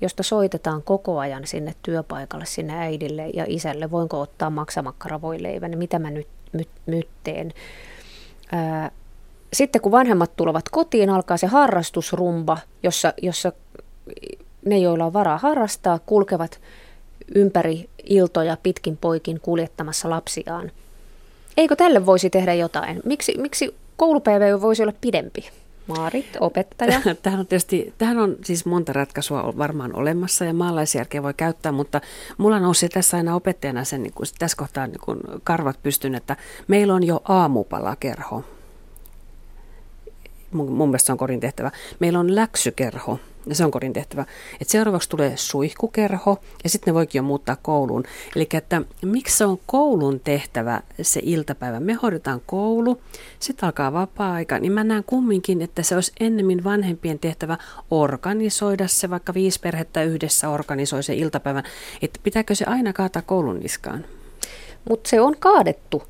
[0.00, 6.10] josta soitetaan koko ajan sinne työpaikalle, sinne äidille ja isälle, voinko ottaa maksamakkaravoileivän, mitä mä
[6.10, 6.68] nyt, nyt,
[7.24, 7.52] teen.
[9.52, 13.52] Sitten kun vanhemmat tulevat kotiin, alkaa se harrastusrumba, jossa, jossa
[14.64, 16.60] ne, joilla on varaa harrastaa, kulkevat
[17.34, 20.70] ympäri iltoja pitkin poikin kuljettamassa lapsiaan.
[21.56, 23.00] Eikö tälle voisi tehdä jotain?
[23.04, 25.50] Miksi, miksi koulupäivä voisi olla pidempi?
[25.86, 27.00] Maarit, opettaja.
[27.22, 32.00] Tähän on, tietysti, tähän on siis monta ratkaisua varmaan olemassa ja maalaisjärkeä voi käyttää, mutta
[32.38, 36.36] mulla nousi tässä aina opettajana sen, niin kuin, tässä kohtaa niin kuin karvat pystyn, että
[36.68, 38.44] meillä on jo aamupalakerho.
[40.52, 41.70] Mun, mun mielestä se on korin tehtävä.
[42.00, 44.24] Meillä on läksykerho ja se on kodin tehtävä.
[44.60, 48.04] Et seuraavaksi tulee suihkukerho ja sitten ne voikin jo muuttaa kouluun.
[48.36, 51.80] Eli että miksi se on koulun tehtävä se iltapäivä?
[51.80, 53.00] Me hoidetaan koulu,
[53.38, 57.58] sitten alkaa vapaa-aika, niin mä näen kumminkin, että se olisi ennemmin vanhempien tehtävä
[57.90, 61.64] organisoida se, vaikka viisi perhettä yhdessä organisoi se iltapäivän.
[62.02, 64.04] Että pitääkö se aina kaataa koulun niskaan?
[64.88, 66.02] Mutta se on kaadettu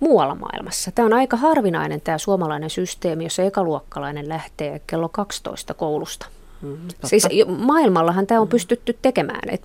[0.00, 0.90] muualla maailmassa.
[0.94, 6.26] Tämä on aika harvinainen tämä suomalainen systeemi, jossa ekaluokkalainen lähtee kello 12 koulusta.
[6.62, 9.50] Mm, siis maailmallahan tämä on pystytty tekemään.
[9.50, 9.62] Et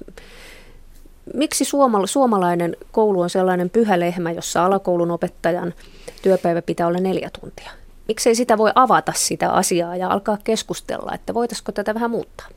[1.34, 5.74] miksi suomala, suomalainen koulu on sellainen pyhä lehmä, jossa alakoulun opettajan
[6.22, 7.72] työpäivä pitää olla neljä tuntia?
[8.08, 12.48] Miksei sitä voi avata sitä asiaa ja alkaa keskustella, että voitaisiko tätä vähän muuttaa?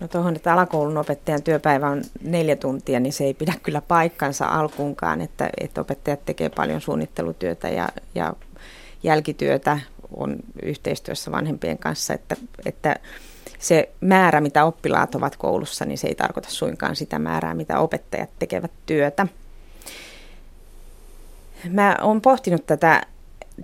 [0.00, 4.46] No tuohon, että alakoulun opettajan työpäivä on neljä tuntia, niin se ei pidä kyllä paikkansa
[4.46, 8.34] alkuunkaan, että, että opettajat tekee paljon suunnittelutyötä ja, ja
[9.02, 9.80] jälkityötä
[10.16, 12.96] on yhteistyössä vanhempien kanssa, että, että
[13.58, 18.30] se määrä, mitä oppilaat ovat koulussa, niin se ei tarkoita suinkaan sitä määrää, mitä opettajat
[18.38, 19.26] tekevät työtä.
[21.70, 23.02] Mä oon pohtinut tätä,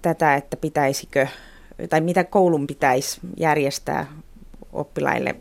[0.02, 1.26] tätä, että pitäisikö,
[1.90, 4.06] tai mitä koulun pitäisi järjestää
[4.72, 5.34] oppilaille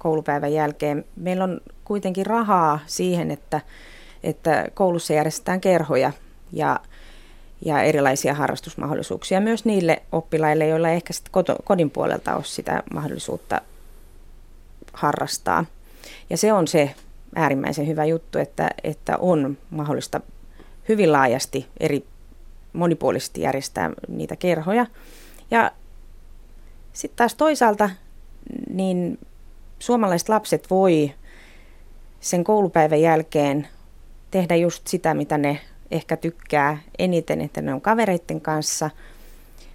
[0.00, 1.04] koulupäivän jälkeen.
[1.16, 3.60] Meillä on kuitenkin rahaa siihen, että,
[4.22, 6.12] että koulussa järjestetään kerhoja
[6.52, 6.80] ja
[7.64, 13.60] ja erilaisia harrastusmahdollisuuksia myös niille oppilaille, joilla ei ehkä sitten kodin puolelta ole sitä mahdollisuutta
[14.92, 15.64] harrastaa.
[16.30, 16.94] Ja se on se
[17.34, 20.20] äärimmäisen hyvä juttu, että, että on mahdollista
[20.88, 22.06] hyvin laajasti eri
[22.72, 24.86] monipuolisesti järjestää niitä kerhoja.
[25.50, 25.70] Ja
[26.92, 27.90] sitten taas toisaalta
[28.70, 29.18] niin
[29.80, 31.12] suomalaiset lapset voi
[32.20, 33.68] sen koulupäivän jälkeen
[34.30, 38.90] tehdä just sitä, mitä ne ehkä tykkää eniten, että ne on kavereiden kanssa,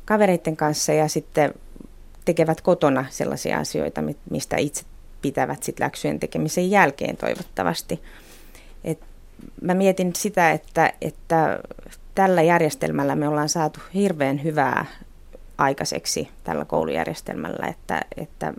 [0.05, 1.53] kavereiden kanssa ja sitten
[2.25, 4.83] tekevät kotona sellaisia asioita, mistä itse
[5.21, 8.01] pitävät sit läksyjen tekemisen jälkeen toivottavasti.
[8.83, 8.99] Et
[9.61, 11.59] mä mietin sitä, että, että
[12.15, 14.85] tällä järjestelmällä me ollaan saatu hirveän hyvää
[15.57, 18.53] aikaiseksi tällä koulujärjestelmällä, että, että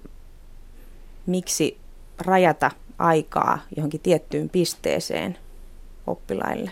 [1.27, 1.79] miksi
[2.19, 5.39] rajata aikaa johonkin tiettyyn pisteeseen
[6.07, 6.71] oppilaille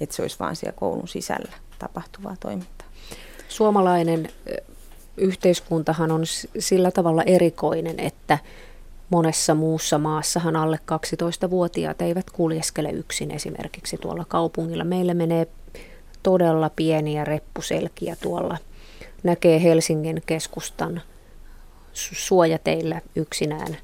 [0.00, 2.88] että se olisi vain siellä koulun sisällä tapahtuvaa toimintaa.
[3.48, 4.28] Suomalainen
[5.16, 6.22] yhteiskuntahan on
[6.58, 8.38] sillä tavalla erikoinen, että
[9.10, 14.84] monessa muussa maassahan alle 12-vuotiaat eivät kuljeskele yksin esimerkiksi tuolla kaupungilla.
[14.84, 15.46] Meillä menee
[16.22, 18.58] todella pieniä reppuselkiä tuolla.
[19.22, 21.02] Näkee Helsingin keskustan
[21.94, 23.76] suojateillä yksinään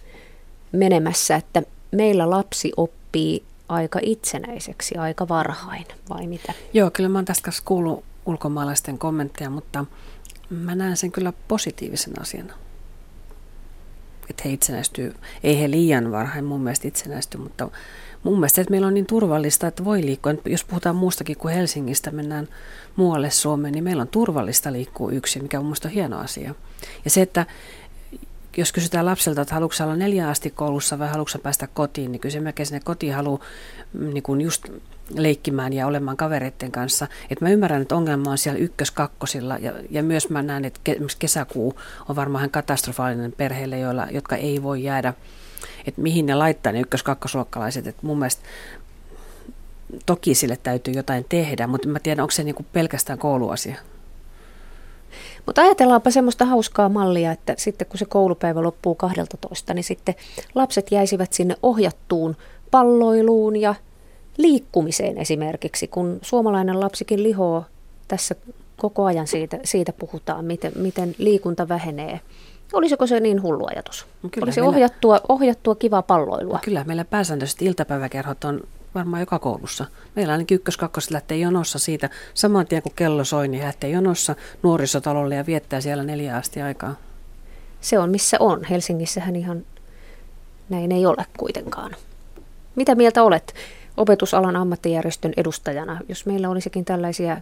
[0.73, 6.53] menemässä, että meillä lapsi oppii aika itsenäiseksi aika varhain, vai mitä?
[6.73, 9.85] Joo, kyllä mä oon tästä kanssa kuullut ulkomaalaisten kommentteja, mutta
[10.51, 12.55] mä näen sen kyllä positiivisen asiana.
[14.31, 17.69] Että he itsenäistyy, ei he liian varhain mun mielestä itsenäisty, mutta
[18.23, 20.35] mun mielestä että meillä on niin turvallista, että voi liikkua.
[20.45, 22.49] Jos puhutaan muustakin kuin Helsingistä, mennään
[22.97, 26.55] muualle Suomeen, niin meillä on turvallista liikkua yksin, mikä on minusta hieno asia.
[27.05, 27.47] Ja se, että
[28.57, 32.33] jos kysytään lapselta, että haluatko olla neljä asti koulussa vai haluatko päästä kotiin, niin kyllä
[32.33, 33.41] se melkein sinne kotiin haluaa
[33.93, 34.69] mm, niin just
[35.15, 37.07] leikkimään ja olemaan kavereiden kanssa.
[37.31, 40.97] Et mä ymmärrän, että ongelma on siellä ykkös-kakkosilla ja, ja myös mä näen, että ke,
[41.19, 45.15] kesäkuu on varmaan katastrofaalinen perheille, joilla, jotka ei voi jäädä,
[45.87, 47.87] että mihin ne laittaa ne ykkös-kakkosluokkalaiset.
[47.87, 48.43] Et mun mielestä
[50.07, 53.77] toki sille täytyy jotain tehdä, mutta mä tiedän, onko se niin pelkästään kouluasia.
[55.47, 60.15] Mutta ajatellaanpa semmoista hauskaa mallia, että sitten kun se koulupäivä loppuu 12, niin sitten
[60.55, 62.37] lapset jäisivät sinne ohjattuun
[62.71, 63.75] palloiluun ja
[64.37, 67.65] liikkumiseen esimerkiksi, kun suomalainen lapsikin lihoo
[68.09, 68.35] tässä
[68.77, 72.21] koko ajan siitä, siitä puhutaan, miten, miten liikunta vähenee.
[72.73, 74.07] Olisiko se niin hullu ajatus?
[74.31, 76.55] Kyllä Olisi meillä, ohjattua, ohjattua kivaa palloilua.
[76.55, 78.61] No kyllä, meillä pääsääntöisesti iltapäiväkerhot on
[78.95, 79.87] varmaan joka koulussa.
[80.17, 82.11] Meillä ainakin ykkös kakkos lähtee jonossa siitä.
[82.35, 86.95] Saman tien kun kello soi, niin lähtee jonossa nuorisotalolle ja viettää siellä neljä asti aikaa.
[87.81, 88.65] Se on missä on.
[88.65, 89.65] Helsingissähän ihan
[90.69, 91.97] näin ei ole kuitenkaan.
[92.77, 93.55] Mitä mieltä olet
[93.97, 97.41] opetusalan ammattijärjestön edustajana, jos meillä olisikin tällaisia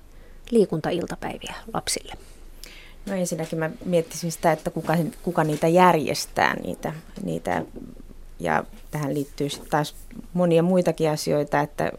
[0.51, 2.15] liikuntailtapäiviä lapsille?
[3.07, 6.93] No ensinnäkin mä miettisin sitä, että kuka, kuka niitä järjestää, niitä,
[7.23, 7.63] niitä
[8.41, 9.95] ja tähän liittyy sitten taas
[10.33, 11.93] monia muitakin asioita, että,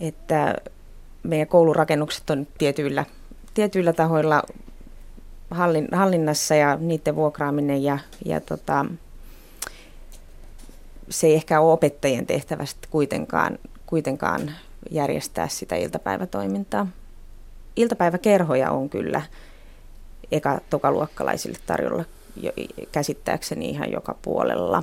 [0.00, 0.54] että
[1.22, 3.04] meidän koulurakennukset on tietyillä
[3.56, 4.42] tietyillä tahoilla
[5.50, 8.86] hallin, hallinnassa ja niiden vuokraaminen ja, ja tota,
[11.10, 14.52] se ei ehkä ole opettajien tehtävästä kuitenkaan, kuitenkaan
[14.90, 16.86] järjestää sitä iltapäivätoimintaa.
[17.76, 19.22] Iltapäiväkerhoja on kyllä
[20.32, 22.15] eka tokaluokkalaisille tarjolla jo,
[22.92, 24.82] käsittääkseni ihan joka puolella.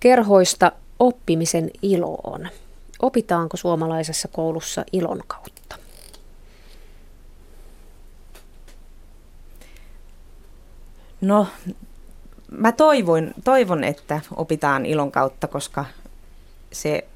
[0.00, 2.48] Kerhoista oppimisen iloon.
[3.02, 5.76] Opitaanko suomalaisessa koulussa ilon kautta?
[11.20, 11.46] No,
[12.50, 15.84] mä toivon, toivon, että opitaan ilon kautta, koska
[16.72, 17.08] se,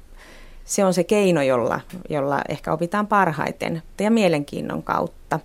[0.65, 5.39] se on se keino, jolla, jolla ehkä opitaan parhaiten ja mielenkiinnon kautta.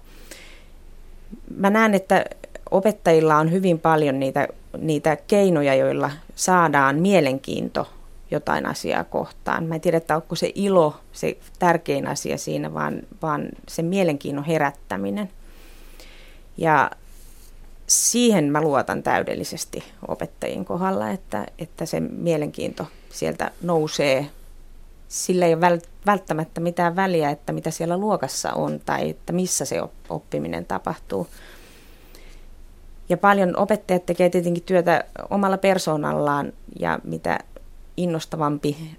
[1.57, 2.25] Mä näen, että
[2.71, 4.49] opettajilla on hyvin paljon niitä,
[4.79, 7.89] niitä keinoja, joilla saadaan mielenkiinto
[8.31, 9.65] jotain asiaa kohtaan.
[9.65, 14.45] Mä en tiedä, että onko se ilo se tärkein asia siinä, vaan, vaan se mielenkiinnon
[14.45, 15.31] herättäminen.
[16.57, 16.91] Ja
[17.87, 24.31] siihen mä luotan täydellisesti opettajien kohdalla, että, että se mielenkiinto sieltä nousee.
[25.09, 29.83] Sillä ei ole välttämättä mitään väliä, että mitä siellä luokassa on tai että missä se
[30.09, 31.29] oppiminen tapahtuu.
[33.09, 37.39] Ja paljon opettajat tekee tietenkin työtä omalla persoonallaan ja mitä
[37.97, 38.97] innostavampi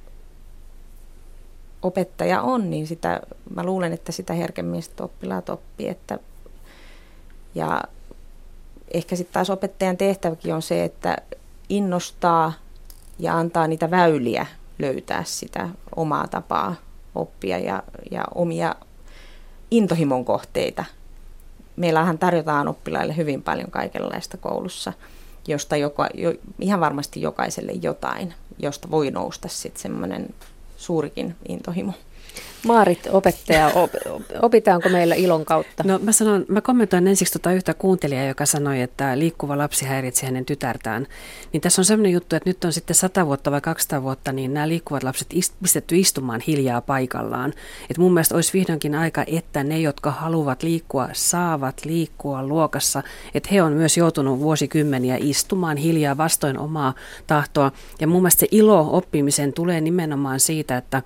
[1.82, 3.22] opettaja on, niin sitä,
[3.56, 5.88] mä luulen, että sitä herkemmin sitten oppilaat oppii.
[5.88, 6.20] Että,
[7.56, 7.84] ja
[8.94, 11.18] ehkä sitten taas opettajan tehtäväkin on se, että
[11.70, 12.54] innostaa
[13.20, 14.48] ja antaa niitä väyliä
[14.80, 16.76] löytää sitä omaa tapaa
[17.16, 18.76] oppia ja, ja omia
[19.72, 20.86] intohimon kohteita.
[21.76, 24.94] Meillähän tarjotaan oppilaille hyvin paljon kaikenlaista koulussa,
[25.48, 30.36] josta joka, jo, ihan varmasti jokaiselle jotain, josta voi nousta sitten semmoinen
[30.78, 31.94] suurikin intohimo.
[32.66, 33.92] Maarit, opettaja, op,
[34.42, 35.84] opitaanko meillä ilon kautta?
[35.84, 40.26] No mä, sanon, mä kommentoin ensiksi tota yhtä kuuntelijaa, joka sanoi, että liikkuva lapsi häiritsi
[40.26, 41.08] hänen tytärtään.
[41.54, 44.54] Niin tässä on sellainen juttu, että nyt on sitten 100 vuotta vai 200 vuotta, niin
[44.54, 47.54] nämä liikkuvat lapset ist, pistetty istumaan hiljaa paikallaan.
[47.90, 53.04] Et mun mielestä olisi vihdoinkin aika, että ne, jotka haluavat liikkua, saavat liikkua luokassa.
[53.34, 56.94] Että he on myös joutunut vuosikymmeniä istumaan hiljaa vastoin omaa
[57.28, 57.72] tahtoa.
[58.02, 61.04] Ja mun mielestä se ilo oppimisen tulee nimenomaan siitä, että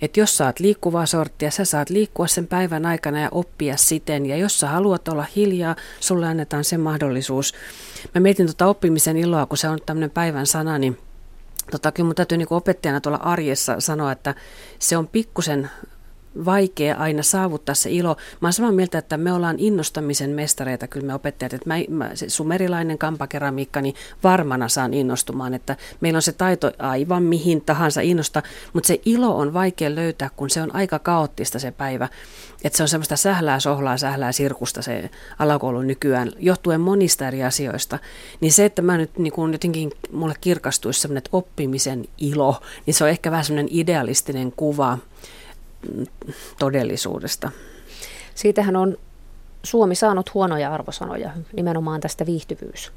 [0.00, 4.26] että jos saat liikkuvaa sorttia, sä saat liikkua sen päivän aikana ja oppia siten.
[4.26, 7.54] Ja jos sä haluat olla hiljaa, sulle annetaan se mahdollisuus.
[8.14, 10.98] Mä mietin tuota oppimisen iloa, kun se on tämmöinen päivän sana, niin
[11.70, 14.34] Tota, kyllä mun täytyy niin opettajana tuolla arjessa sanoa, että
[14.78, 15.70] se on pikkusen
[16.44, 18.16] vaikea aina saavuttaa se ilo.
[18.40, 21.52] Mä oon samaa mieltä, että me ollaan innostamisen mestareita, kyllä me opettajat.
[21.52, 26.72] Että mä, mä, se sumerilainen kampakeramiikka, niin varmana saan innostumaan, että meillä on se taito
[26.78, 31.58] aivan mihin tahansa innosta, mutta se ilo on vaikea löytää, kun se on aika kaoottista
[31.58, 32.08] se päivä.
[32.64, 37.98] Että se on semmoista sählää, sohlaa, sählää, sirkusta se alakoulu nykyään, johtuen monista eri asioista.
[38.40, 43.04] Niin se, että mä nyt niin kun jotenkin mulle kirkastuisi semmoinen oppimisen ilo, niin se
[43.04, 44.98] on ehkä vähän semmoinen idealistinen kuva
[46.58, 47.50] todellisuudesta.
[48.34, 48.96] Siitähän on
[49.62, 52.92] Suomi saanut huonoja arvosanoja nimenomaan tästä viihtyvyys,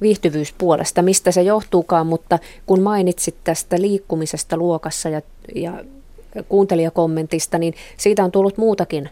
[0.00, 5.22] viihtyvyyspuolesta, mistä se johtuukaan, mutta kun mainitsit tästä liikkumisesta luokassa ja,
[5.54, 5.84] ja
[6.48, 9.10] kuuntelijakommentista, niin siitä on tullut muutakin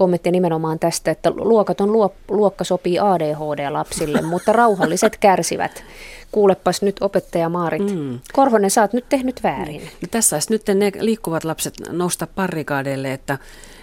[0.00, 1.92] kommentti nimenomaan tästä, että luokaton
[2.28, 5.84] luokka sopii ADHD-lapsille, mutta rauhalliset kärsivät.
[6.32, 7.94] Kuulepas nyt opettaja Maarit.
[7.94, 8.18] Mm.
[8.32, 9.82] Korhonen, sä oot nyt tehnyt väärin.
[9.82, 13.38] No, tässä nyt ne liikkuvat lapset nousta parrikaadeille, että,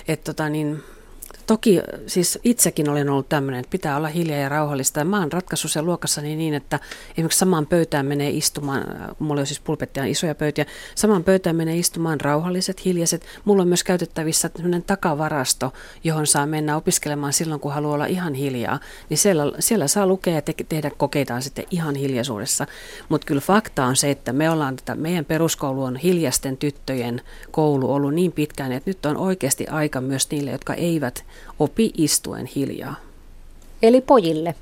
[0.08, 0.84] että tota niin,
[1.48, 5.00] Toki siis itsekin olen ollut tämmöinen, että pitää olla hiljaa ja rauhallista.
[5.00, 6.80] Ja mä oon ratkaissut sen luokassani niin, että
[7.12, 8.84] esimerkiksi samaan pöytään menee istumaan,
[9.20, 13.26] mulla on siis pulpettia isoja pöytiä, samaan pöytään menee istumaan rauhalliset, hiljaiset.
[13.46, 15.74] Mulla on myös käytettävissä tämmöinen takavarasto,
[16.04, 18.80] johon saa mennä opiskelemaan silloin, kun haluaa olla ihan hiljaa.
[19.10, 22.68] Niin siellä, siellä saa lukea ja te- tehdä kokeitaan sitten ihan hiljaisuudessa.
[23.10, 27.22] Mutta kyllä fakta on se, että me ollaan tätä, meidän peruskoulu on hiljaisten tyttöjen
[27.52, 31.26] koulu ollut niin pitkään, että nyt on oikeasti aika myös niille, jotka eivät
[31.60, 32.96] opi istuen hiljaa.
[33.82, 34.56] Eli pojille.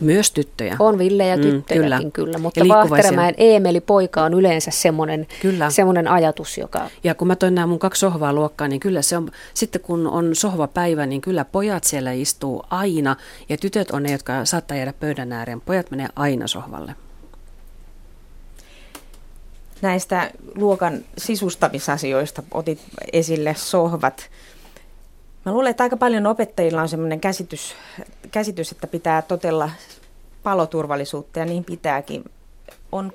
[0.00, 0.76] Myös tyttöjä.
[0.78, 2.12] On villejä tyttöjäkin mm, kyllä.
[2.12, 5.70] kyllä, mutta Vaahterämäen Eemeli poika on yleensä semmoinen, kyllä.
[5.70, 6.90] semmoinen ajatus, joka...
[7.04, 10.06] Ja kun mä toin nämä mun kaksi sohvaa luokkaan, niin kyllä se on, sitten kun
[10.06, 13.16] on sohvapäivä, niin kyllä pojat siellä istuu aina,
[13.48, 15.60] ja tytöt on ne, jotka saattaa jäädä pöydän ääreen.
[15.60, 16.94] Pojat menee aina sohvalle.
[19.82, 22.80] Näistä luokan sisustamisasioista otit
[23.12, 24.30] esille sohvat.
[25.44, 27.74] Mä luulen, että aika paljon opettajilla on sellainen käsitys,
[28.30, 29.70] käsitys, että pitää totella
[30.42, 32.24] paloturvallisuutta ja niin pitääkin.
[32.92, 33.12] On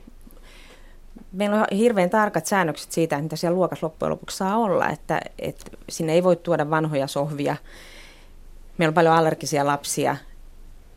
[1.32, 5.72] meillä on hirveän tarkat säännökset siitä, mitä siellä luokassa loppujen lopuksi saa olla, että, että
[5.90, 7.56] sinne ei voi tuoda vanhoja sohvia.
[8.78, 10.18] Meillä on paljon allergisia lapsia.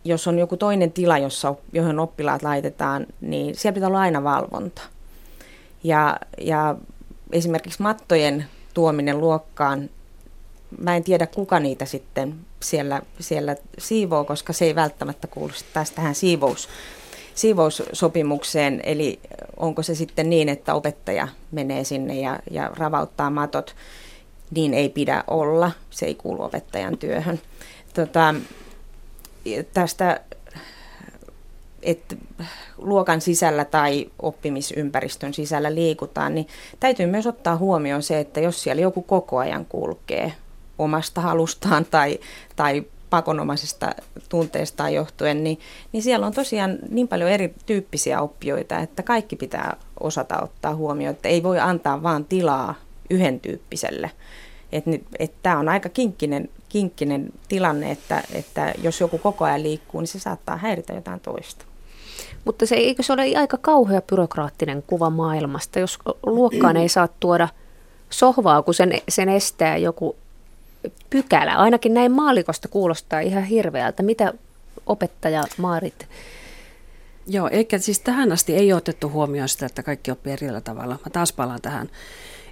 [0.05, 4.83] Jos on joku toinen tila, jossa, johon oppilaat laitetaan, niin siellä pitää olla aina valvonta.
[5.85, 6.77] Ja, ja
[7.33, 9.91] esimerkiksi mattojen tuominen luokkaan,
[10.79, 15.91] mä en tiedä kuka niitä sitten siellä, siellä siivoo, koska se ei välttämättä kuulu taas
[15.91, 16.69] tähän siivous,
[17.35, 18.81] siivoussopimukseen.
[18.85, 19.21] Eli
[19.57, 23.77] onko se sitten niin, että opettaja menee sinne ja, ja ravauttaa matot,
[24.51, 25.71] niin ei pidä olla.
[25.91, 27.41] Se ei kuulu opettajan työhön.
[27.95, 28.35] Tota,
[29.75, 30.21] tästä
[31.83, 32.17] että
[32.79, 36.47] luokan sisällä tai oppimisympäristön sisällä liikutaan, niin
[36.81, 40.33] täytyy myös ottaa huomioon se, että jos siellä joku koko ajan kulkee
[40.79, 42.19] omasta halustaan tai,
[42.57, 43.95] tai pakonomaisesta
[44.29, 45.59] tunteestaan johtuen, niin,
[45.93, 51.29] niin siellä on tosiaan niin paljon erityyppisiä oppijoita, että kaikki pitää osata ottaa huomioon, että
[51.29, 52.75] ei voi antaa vaan tilaa
[53.11, 54.11] yhden tyyppiselle.
[54.73, 60.01] Että et tämä on aika kinkkinen, kinkkinen tilanne, että, että jos joku koko ajan liikkuu,
[60.01, 61.65] niin se saattaa häiritä jotain toista.
[62.45, 67.49] Mutta se eikö se ole aika kauhea byrokraattinen kuva maailmasta, jos luokkaan ei saa tuoda
[68.11, 70.17] sohvaa, kun sen, sen estää joku
[71.11, 71.55] pykälä.
[71.55, 74.03] Ainakin näin maalikosta kuulostaa ihan hirveältä.
[74.03, 74.33] Mitä
[74.87, 76.09] opettaja Maarit?
[77.27, 80.99] Joo, eikä siis tähän asti ei otettu huomioon sitä, että kaikki oppii eri tavalla.
[81.05, 81.89] Mä taas palaan tähän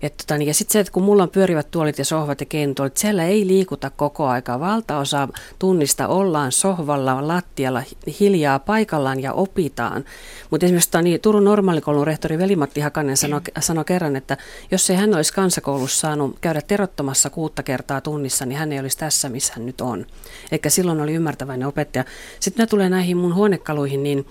[0.05, 2.47] et tota, niin, ja sitten se, että kun mulla on pyörivät tuolit ja sohvat ja
[2.47, 4.61] kentuolit, siellä ei liikuta koko aika.
[4.61, 5.29] Valtaosa
[5.59, 7.83] tunnista ollaan sohvalla, lattialla,
[8.21, 10.05] hiljaa paikallaan ja opitaan.
[10.51, 14.37] Mutta esimerkiksi tota, niin, Turun normaalikoulun rehtori Veli-Matti Hakanen sanoi, sanoi kerran, että
[14.71, 18.99] jos ei hän olisi kansakoulussa saanut käydä terottomassa kuutta kertaa tunnissa, niin hän ei olisi
[18.99, 20.07] tässä, missä hän nyt on.
[20.53, 22.05] Eli silloin oli ymmärtäväinen opettaja.
[22.41, 24.27] Sitten mä tulee näihin mun huonekaluihin, niin,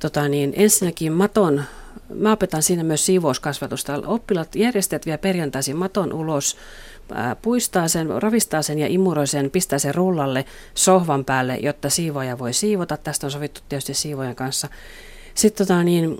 [0.00, 1.64] tota, niin ensinnäkin maton
[2.14, 4.02] Mä opetan siinä myös siivouskasvatusta.
[4.06, 6.56] Oppilaat järjestäjät vie perjantaisin maton ulos,
[7.42, 10.44] puistaa sen, ravistaa sen ja imuroi sen, pistää sen rullalle
[10.74, 12.96] sohvan päälle, jotta siivoja voi siivota.
[12.96, 14.68] Tästä on sovittu tietysti siivojen kanssa.
[15.34, 16.16] Sitten tota, niin,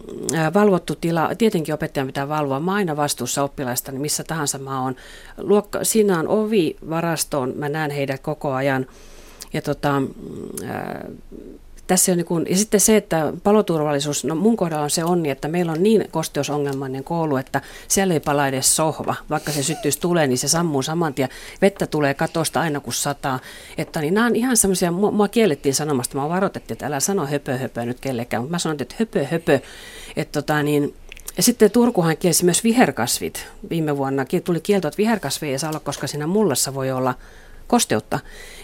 [0.55, 4.97] valvottu tila, tietenkin opettajan pitää valvoa, mä aina vastuussa oppilaista, niin missä tahansa mä oon.
[5.39, 8.87] Luokka, siinä on ovi varastoon, mä näen heidät koko ajan.
[9.53, 10.03] Ja tota,
[11.89, 15.31] tässä on niin kuin, ja sitten se, että paloturvallisuus, no mun kohdalla on se onni,
[15.31, 19.15] että meillä on niin kosteusongelmainen koulu, että siellä ei pala edes sohva.
[19.31, 21.29] Vaikka se syttyisi tulee, niin se sammuu saman tien.
[21.63, 23.41] Vettä tulee katosta aina kun sataa.
[23.79, 27.27] Että niin nämä on ihan semmoisia, mua, mua kiellettiin sanomasta, mä varoitettiin, että älä sano
[27.27, 28.43] höpö höpö nyt kellekään.
[28.43, 29.61] Mutta mä sanoin, että höpö höpö.
[30.17, 30.95] Että tota niin,
[31.37, 33.47] ja sitten Turkuhan kielsi myös viherkasvit.
[33.71, 37.15] Viime vuonna tuli kielto, että viherkasvi ei saa olla, koska siinä mullassa voi olla
[37.69, 38.21] kosteutta.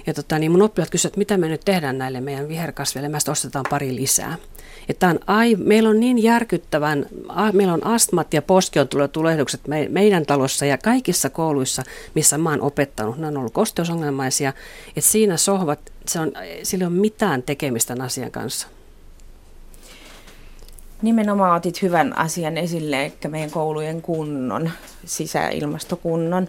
[0.07, 3.09] Ja tota, niin mun oppilaat kysyivät, että mitä me nyt tehdään näille meidän viherkasveille.
[3.09, 4.37] Mä ostetaan pari lisää.
[4.89, 10.27] Että on ai, meillä on niin järkyttävän, a, meillä on astmat ja poskiontulehdukset me, meidän
[10.27, 11.83] talossa ja kaikissa kouluissa,
[12.15, 13.19] missä mä oon opettanut.
[13.19, 14.53] Ne on ollut kosteusongelmaisia.
[14.89, 16.33] Että siinä sohvat, se on,
[16.63, 18.67] sillä ei ole mitään tekemistä asian kanssa.
[21.03, 24.71] Nimenomaan otit hyvän asian esille, että meidän koulujen kunnon,
[25.05, 26.49] sisäilmastokunnon.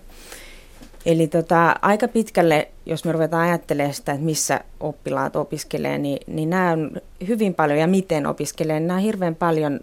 [1.05, 6.49] Eli tota, aika pitkälle, jos me ruvetaan ajattelemaan sitä, että missä oppilaat opiskelee, niin, niin
[6.49, 6.91] nämä on
[7.27, 9.79] hyvin paljon ja miten opiskelee, niin nämä on hirveän paljon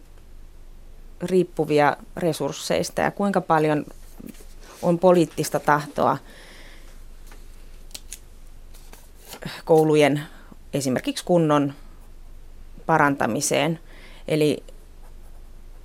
[1.23, 3.85] riippuvia resursseista ja kuinka paljon
[4.83, 6.19] on poliittista tahtoa
[9.65, 10.23] koulujen
[10.75, 11.73] esimerkiksi kunnon
[12.87, 13.79] parantamiseen.
[14.29, 14.63] Eli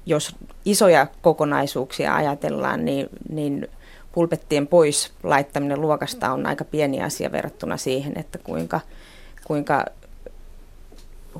[0.06, 0.36] jos
[0.66, 3.68] isoja kokonaisuuksia ajatellaan, niin, niin
[4.18, 8.80] pulpettien pois laittaminen luokasta on aika pieni asia verrattuna siihen, että kuinka,
[9.48, 9.86] kuinka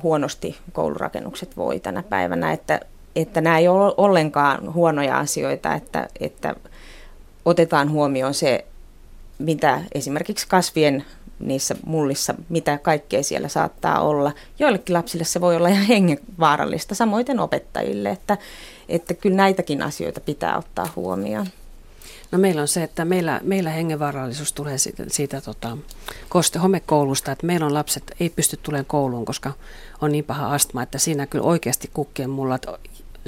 [0.02, 2.80] huonosti koulurakennukset voi tänä päivänä, että,
[3.16, 6.54] että nämä ei ole ollenkaan huonoja asioita, että, että
[7.44, 8.66] otetaan huomioon se,
[9.38, 11.04] mitä esimerkiksi kasvien
[11.40, 14.32] niissä mullissa, mitä kaikkea siellä saattaa olla.
[14.58, 18.38] Joillekin lapsille se voi olla ihan hengenvaarallista, samoin opettajille, että,
[18.88, 21.46] että kyllä näitäkin asioita pitää ottaa huomioon.
[22.32, 25.78] No meillä on se, että meillä, meillä hengenvaarallisuus tulee siitä, siitä tota,
[26.28, 29.52] koste, homekoulusta, että meillä on lapset ei pysty tulemaan kouluun, koska
[30.00, 32.58] on niin paha astma, että siinä kyllä oikeasti kukkien mulla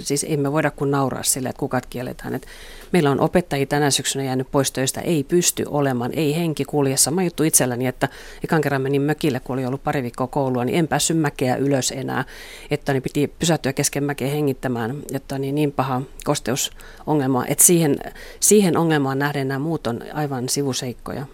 [0.03, 2.35] siis emme voida kuin nauraa sille, että kukat kielletään.
[2.35, 2.49] Että
[2.93, 6.97] meillä on opettajia tänä syksynä jäänyt pois töistä, ei pysty olemaan, ei henki kulje.
[6.97, 8.09] Sama juttu itselläni, että
[8.45, 11.91] ekan kerran menin mökille, kun oli ollut pari viikkoa koulua, niin en päässyt mäkeä ylös
[11.91, 12.25] enää.
[12.71, 17.45] Että niin piti pysähtyä kesken mäkeä hengittämään, että niin, niin paha kosteusongelma.
[17.47, 17.99] Että siihen,
[18.41, 21.27] siihen ongelmaan nähden nämä muut on aivan sivuseikkoja.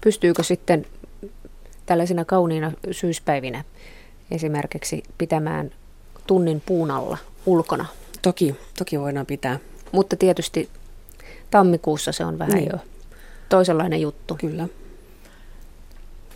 [0.00, 0.86] Pystyykö sitten
[1.86, 3.64] tällaisina kauniina syyspäivinä
[4.30, 5.70] esimerkiksi pitämään
[6.28, 7.86] tunnin puun alla ulkona.
[8.22, 9.58] Toki, toki voidaan pitää.
[9.92, 10.68] Mutta tietysti
[11.50, 12.70] tammikuussa se on vähän niin.
[12.72, 12.78] jo
[13.48, 14.34] toisenlainen juttu.
[14.34, 14.68] Kyllä.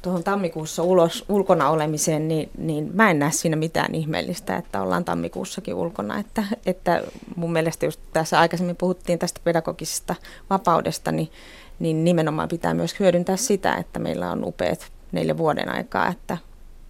[0.02, 5.04] Tuohon tammikuussa ulos, ulkona olemiseen, niin, niin mä en näe siinä mitään ihmeellistä, että ollaan
[5.04, 6.18] tammikuussakin ulkona.
[6.18, 7.02] Että, että
[7.36, 10.14] mun mielestä just tässä aikaisemmin puhuttiin tästä pedagogisesta
[10.50, 11.30] vapaudesta, niin,
[11.78, 16.38] niin nimenomaan pitää myös hyödyntää sitä, että meillä on upeat neljä vuoden aikaa, että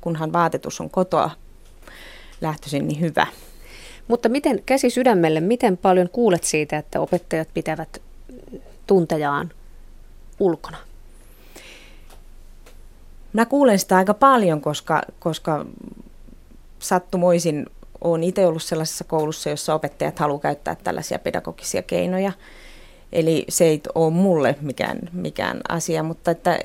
[0.00, 1.30] kunhan vaatetus on kotoa
[2.42, 3.26] lähtöisin, niin hyvä.
[4.08, 8.02] Mutta miten, käsi sydämelle, miten paljon kuulet siitä, että opettajat pitävät
[8.86, 9.50] tuntejaan
[10.40, 10.76] ulkona?
[13.32, 15.66] Mä kuulen sitä aika paljon, koska, koska
[16.78, 17.66] sattumoisin
[18.00, 22.32] olen itse ollut sellaisessa koulussa, jossa opettajat haluavat käyttää tällaisia pedagogisia keinoja.
[23.12, 26.58] Eli se ei ole mulle mikään, mikään asia, mutta että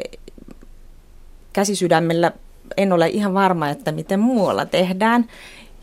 [1.53, 2.31] käsisydämellä
[2.77, 5.25] en ole ihan varma, että miten muualla tehdään.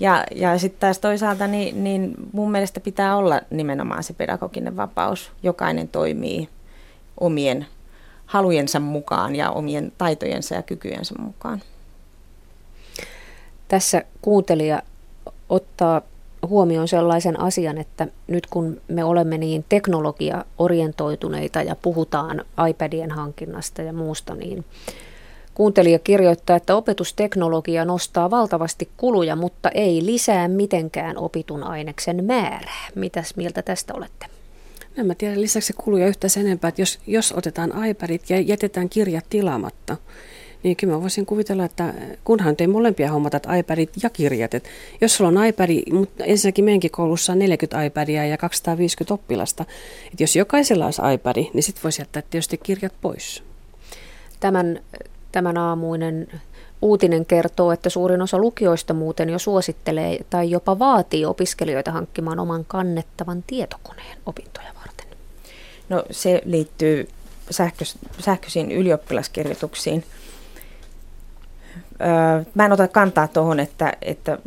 [0.01, 5.33] Ja, ja sitten taas toisaalta niin, niin mun mielestä pitää olla nimenomaan se pedagoginen vapaus.
[5.43, 6.49] Jokainen toimii
[7.21, 7.67] omien
[8.27, 11.63] halujensa mukaan ja omien taitojensa ja kykyjensä mukaan.
[13.69, 14.83] Tässä kuuntelija
[15.49, 16.03] ottaa
[16.47, 23.93] huomioon sellaisen asian, että nyt kun me olemme niin teknologia-orientoituneita ja puhutaan iPadien hankinnasta ja
[23.93, 24.65] muusta, niin
[25.55, 32.89] Kuuntelija kirjoittaa, että opetusteknologia nostaa valtavasti kuluja, mutta ei lisää mitenkään opitun aineksen määrää.
[32.95, 34.27] Mitäs mieltä tästä olette?
[34.81, 38.41] No, en mä tiedä lisäksi kuluja yhtä sen enempää, että jos, jos otetaan iPadit ja
[38.41, 39.97] jätetään kirjat tilaamatta,
[40.63, 41.95] niin kyllä mä voisin kuvitella, että
[42.25, 44.55] kunhan ei molempia hommata, että iPadit ja kirjat.
[44.55, 44.69] Että
[45.01, 49.65] jos sulla on iPad, mutta ensinnäkin meidänkin koulussa on 40 iPadia ja 250 oppilasta,
[50.13, 53.43] että jos jokaisella olisi iPad, niin sitten voisi jättää tietysti kirjat pois.
[54.41, 54.81] Tämän
[55.35, 56.29] Tämän aamuinen
[56.83, 62.65] uutinen kertoo, että suurin osa lukioista muuten jo suosittelee tai jopa vaatii opiskelijoita hankkimaan oman
[62.65, 65.07] kannettavan tietokoneen opintoja varten.
[65.89, 67.09] No se liittyy
[67.51, 70.05] sähköis- sähköisiin ylioppilaskirjoituksiin.
[72.01, 74.39] Öö, mä en ota kantaa tuohon, että, että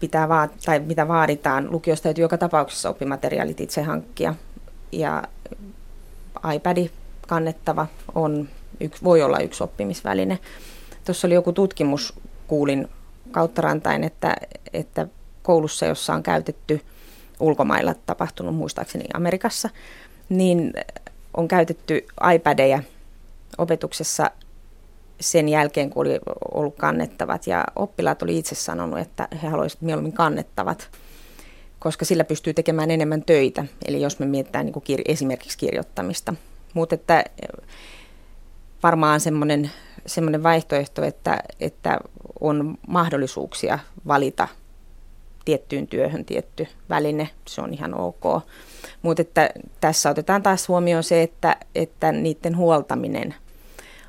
[0.00, 1.70] pitää vaat- tai mitä vaaditaan.
[1.70, 4.34] Lukiosta täytyy joka tapauksessa oppimateriaalit itse hankkia.
[4.92, 5.22] Ja
[6.54, 6.88] iPad
[7.28, 8.48] kannettava on
[8.80, 10.38] yksi, voi olla yksi oppimisväline.
[11.04, 12.14] Tuossa oli joku tutkimus,
[12.46, 12.88] kuulin
[13.30, 14.36] kautta rantain, että,
[14.72, 15.06] että
[15.42, 16.80] koulussa, jossa on käytetty
[17.40, 19.70] ulkomailla tapahtunut, muistaakseni Amerikassa,
[20.28, 20.72] niin
[21.36, 22.82] on käytetty iPadeja
[23.58, 24.30] opetuksessa
[25.20, 26.18] sen jälkeen, kun oli
[26.54, 27.46] ollut kannettavat.
[27.46, 30.90] Ja oppilaat oli itse sanonut, että he haluaisivat mieluummin kannettavat,
[31.78, 33.64] koska sillä pystyy tekemään enemmän töitä.
[33.86, 36.34] Eli jos me mietitään niin kuin kir- esimerkiksi kirjoittamista.
[36.74, 37.24] Mutta että
[38.84, 39.70] varmaan semmoinen,
[40.06, 41.98] semmoinen vaihtoehto, että, että
[42.40, 44.48] on mahdollisuuksia valita
[45.44, 48.22] tiettyyn työhön tietty väline, se on ihan ok.
[49.02, 53.34] Mutta että tässä otetaan taas huomioon se, että, että niiden huoltaminen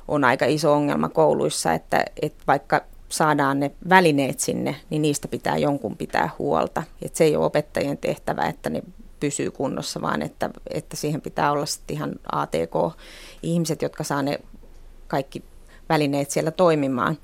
[0.08, 5.56] on aika iso ongelma kouluissa, että, että vaikka saadaan ne välineet sinne, niin niistä pitää
[5.56, 6.82] jonkun pitää huolta.
[7.02, 8.82] Et se ei ole opettajien tehtävä, että ne
[9.20, 14.40] pysyy kunnossa, vaan että, että siihen pitää olla sitten ihan ATK-ihmiset, jotka saa ne
[15.08, 15.42] kaikki
[15.88, 17.18] välineet siellä toimimaan.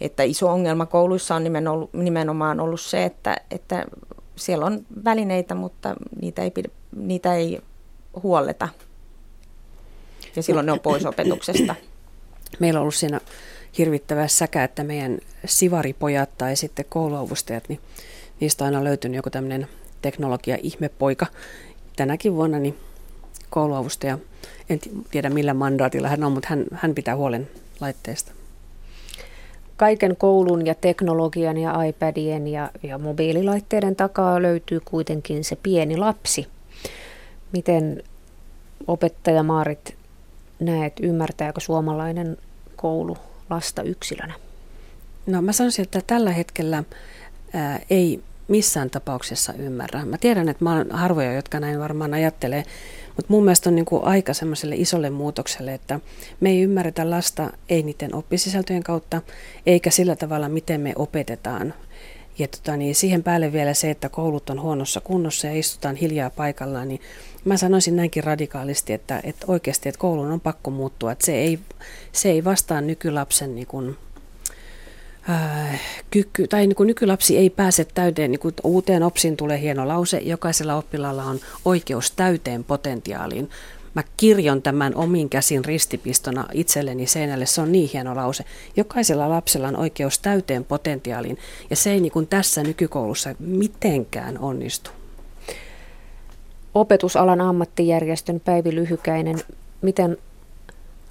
[0.00, 1.44] Että iso ongelma kouluissa on
[1.92, 3.86] nimenomaan ollut se, että, että
[4.36, 7.60] siellä on välineitä, mutta niitä ei, pidä, niitä ei
[8.22, 8.68] huolleta.
[10.36, 11.74] Ja silloin ne on pois opetuksesta.
[12.58, 13.20] Meillä on ollut siinä
[13.78, 17.80] hirvittävä säkä, että meidän sivaripojat tai sitten kouluavustajat, niin
[18.40, 19.68] niistä on aina löytynyt joku tämmöinen
[20.02, 21.26] teknologia-ihmepoika.
[21.96, 22.78] Tänäkin vuonna niin
[23.50, 24.18] kouluavustaja
[24.70, 24.78] en
[25.10, 27.48] tiedä millä mandaatilla hän on, mutta hän, hän pitää huolen
[27.80, 28.32] laitteesta.
[29.76, 36.46] Kaiken koulun ja teknologian ja iPadien ja, ja mobiililaitteiden takaa löytyy kuitenkin se pieni lapsi.
[37.52, 38.02] Miten
[38.86, 39.96] opettaja Maarit
[40.60, 42.36] näet, ymmärtääkö suomalainen
[42.76, 43.16] koulu
[43.50, 44.34] lasta yksilönä?
[45.26, 46.84] No mä sanoisin, että tällä hetkellä
[47.54, 50.04] ää, ei missään tapauksessa ymmärrä.
[50.04, 52.64] Mä tiedän, että mä olen harvoja, jotka näin varmaan ajattelee,
[53.16, 56.00] mutta mun mielestä on niin kuin aika semmoiselle isolle muutokselle, että
[56.40, 59.22] me ei ymmärretä lasta ei niiden oppisisältöjen kautta,
[59.66, 61.74] eikä sillä tavalla, miten me opetetaan.
[62.38, 66.30] Ja tota, niin siihen päälle vielä se, että koulut on huonossa kunnossa ja istutaan hiljaa
[66.30, 67.00] paikallaan, niin
[67.44, 71.12] mä sanoisin näinkin radikaalisti, että, että oikeasti että koulun on pakko muuttua.
[71.12, 71.58] Että se, ei,
[72.12, 73.96] se ei vastaa nykylapsen niin kuin,
[76.10, 80.18] kyky, tai niin kuin nykylapsi ei pääse täyteen, niin kuin uuteen opsiin tulee hieno lause,
[80.18, 83.50] jokaisella oppilaalla on oikeus täyteen potentiaaliin.
[83.94, 88.44] Mä kirjon tämän omin käsin ristipistona itselleni seinälle, se on niin hieno lause.
[88.76, 91.38] Jokaisella lapsella on oikeus täyteen potentiaaliin,
[91.70, 94.90] ja se ei niin kuin tässä nykykoulussa mitenkään onnistu.
[96.74, 99.38] opetusalan ammattijärjestön Päivi Lyhykäinen,
[99.82, 100.16] miten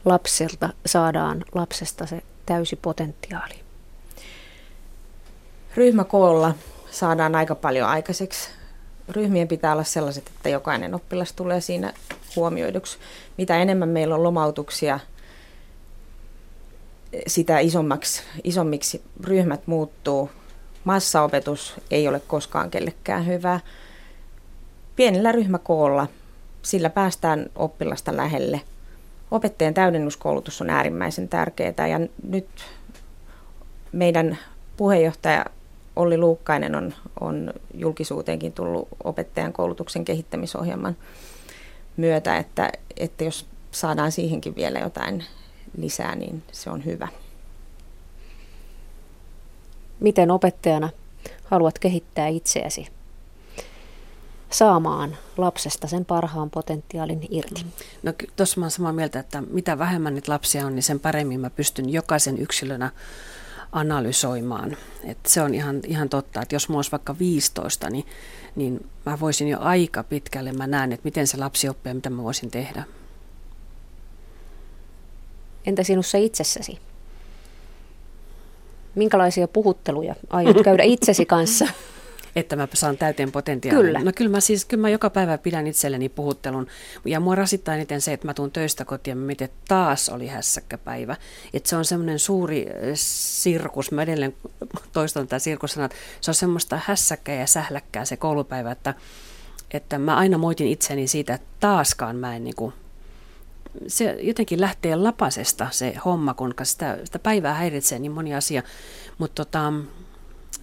[0.05, 3.64] lapselta saadaan lapsesta se täysi potentiaali?
[5.75, 6.55] Ryhmäkoolla
[6.91, 8.49] saadaan aika paljon aikaiseksi.
[9.09, 11.93] Ryhmien pitää olla sellaiset, että jokainen oppilas tulee siinä
[12.35, 12.97] huomioiduksi.
[13.37, 14.99] Mitä enemmän meillä on lomautuksia,
[17.27, 20.29] sitä isommaksi, isommiksi ryhmät muuttuu.
[20.83, 23.59] Massaopetus ei ole koskaan kellekään hyvä.
[24.95, 26.07] Pienellä ryhmäkoolla
[26.61, 28.61] sillä päästään oppilasta lähelle.
[29.31, 32.47] Opettajan täydennyskoulutus on äärimmäisen tärkeää ja nyt
[33.91, 34.37] meidän
[34.77, 35.45] puheenjohtaja
[35.95, 40.97] Olli Luukkainen on, on julkisuuteenkin tullut opettajan koulutuksen kehittämisohjelman
[41.97, 45.23] myötä, että, että jos saadaan siihenkin vielä jotain
[45.77, 47.07] lisää, niin se on hyvä.
[49.99, 50.89] Miten opettajana
[51.43, 52.87] haluat kehittää itseäsi
[54.49, 57.65] saamaan lapsesta sen parhaan potentiaalin irti?
[58.03, 61.39] No tuossa mä olen samaa mieltä, että mitä vähemmän niitä lapsia on, niin sen paremmin
[61.39, 62.91] mä pystyn jokaisen yksilönä
[63.75, 64.77] analysoimaan.
[65.03, 68.05] Et se on ihan, ihan totta, että jos mulla olisi vaikka 15, niin,
[68.55, 72.09] niin mä voisin jo aika pitkälle, mä näen, että miten se lapsi oppii ja mitä
[72.09, 72.83] mä voisin tehdä.
[75.65, 76.79] Entä sinussa itsessäsi?
[78.95, 81.67] Minkälaisia puhutteluja aiot käydä itsesi kanssa?
[82.35, 83.85] Että mä saan täyteen potentiaalin.
[83.85, 83.99] Kyllä.
[83.99, 86.67] No kyllä mä siis, kyllä mä joka päivä pidän itselleni puhuttelun.
[87.05, 91.15] Ja mua rasittaa eniten se, että mä tuun töistä kotiin että taas oli hässäkkäpäivä.
[91.53, 93.91] Että se on semmoinen suuri sirkus.
[93.91, 94.35] Mä edelleen
[94.93, 98.93] toistan tätä sirkussanaa, että se on semmoista hässäkkää ja sähläkkää se koulupäivä, että,
[99.71, 102.73] että mä aina moitin itseni siitä, että taaskaan mä en niin kuin,
[103.87, 108.63] se jotenkin lähtee lapasesta se homma, kun sitä, sitä päivää häiritsee niin moni asia.
[109.17, 109.73] Mutta tota,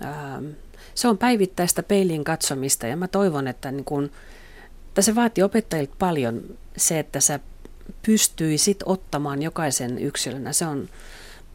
[0.05, 0.47] ähm,
[0.95, 4.11] se on päivittäistä peilin katsomista ja mä toivon, että, niin kun,
[4.88, 6.43] että se vaatii opettajilta paljon
[6.76, 7.40] se, että sä
[8.07, 10.53] pystyisit ottamaan jokaisen yksilönä.
[10.53, 10.88] Se on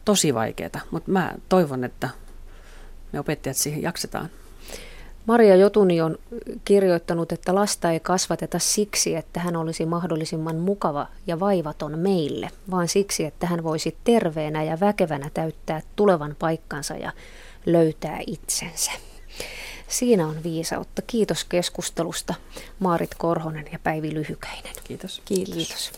[0.04, 2.08] tosi vaikeaa, mutta mä toivon, että
[3.12, 4.30] me opettajat siihen jaksetaan.
[5.26, 6.18] Maria Jotuni on
[6.64, 12.88] kirjoittanut, että lasta ei kasvateta siksi, että hän olisi mahdollisimman mukava ja vaivaton meille, vaan
[12.88, 17.12] siksi, että hän voisi terveenä ja väkevänä täyttää tulevan paikkansa ja
[17.66, 18.92] löytää itsensä.
[19.88, 21.02] Siinä on viisautta.
[21.02, 22.34] Kiitos keskustelusta
[22.78, 24.74] Maarit Korhonen ja Päivi Lyhykäinen.
[24.84, 25.22] Kiitos.
[25.24, 25.54] Kiitos.
[25.54, 25.92] Kiitos.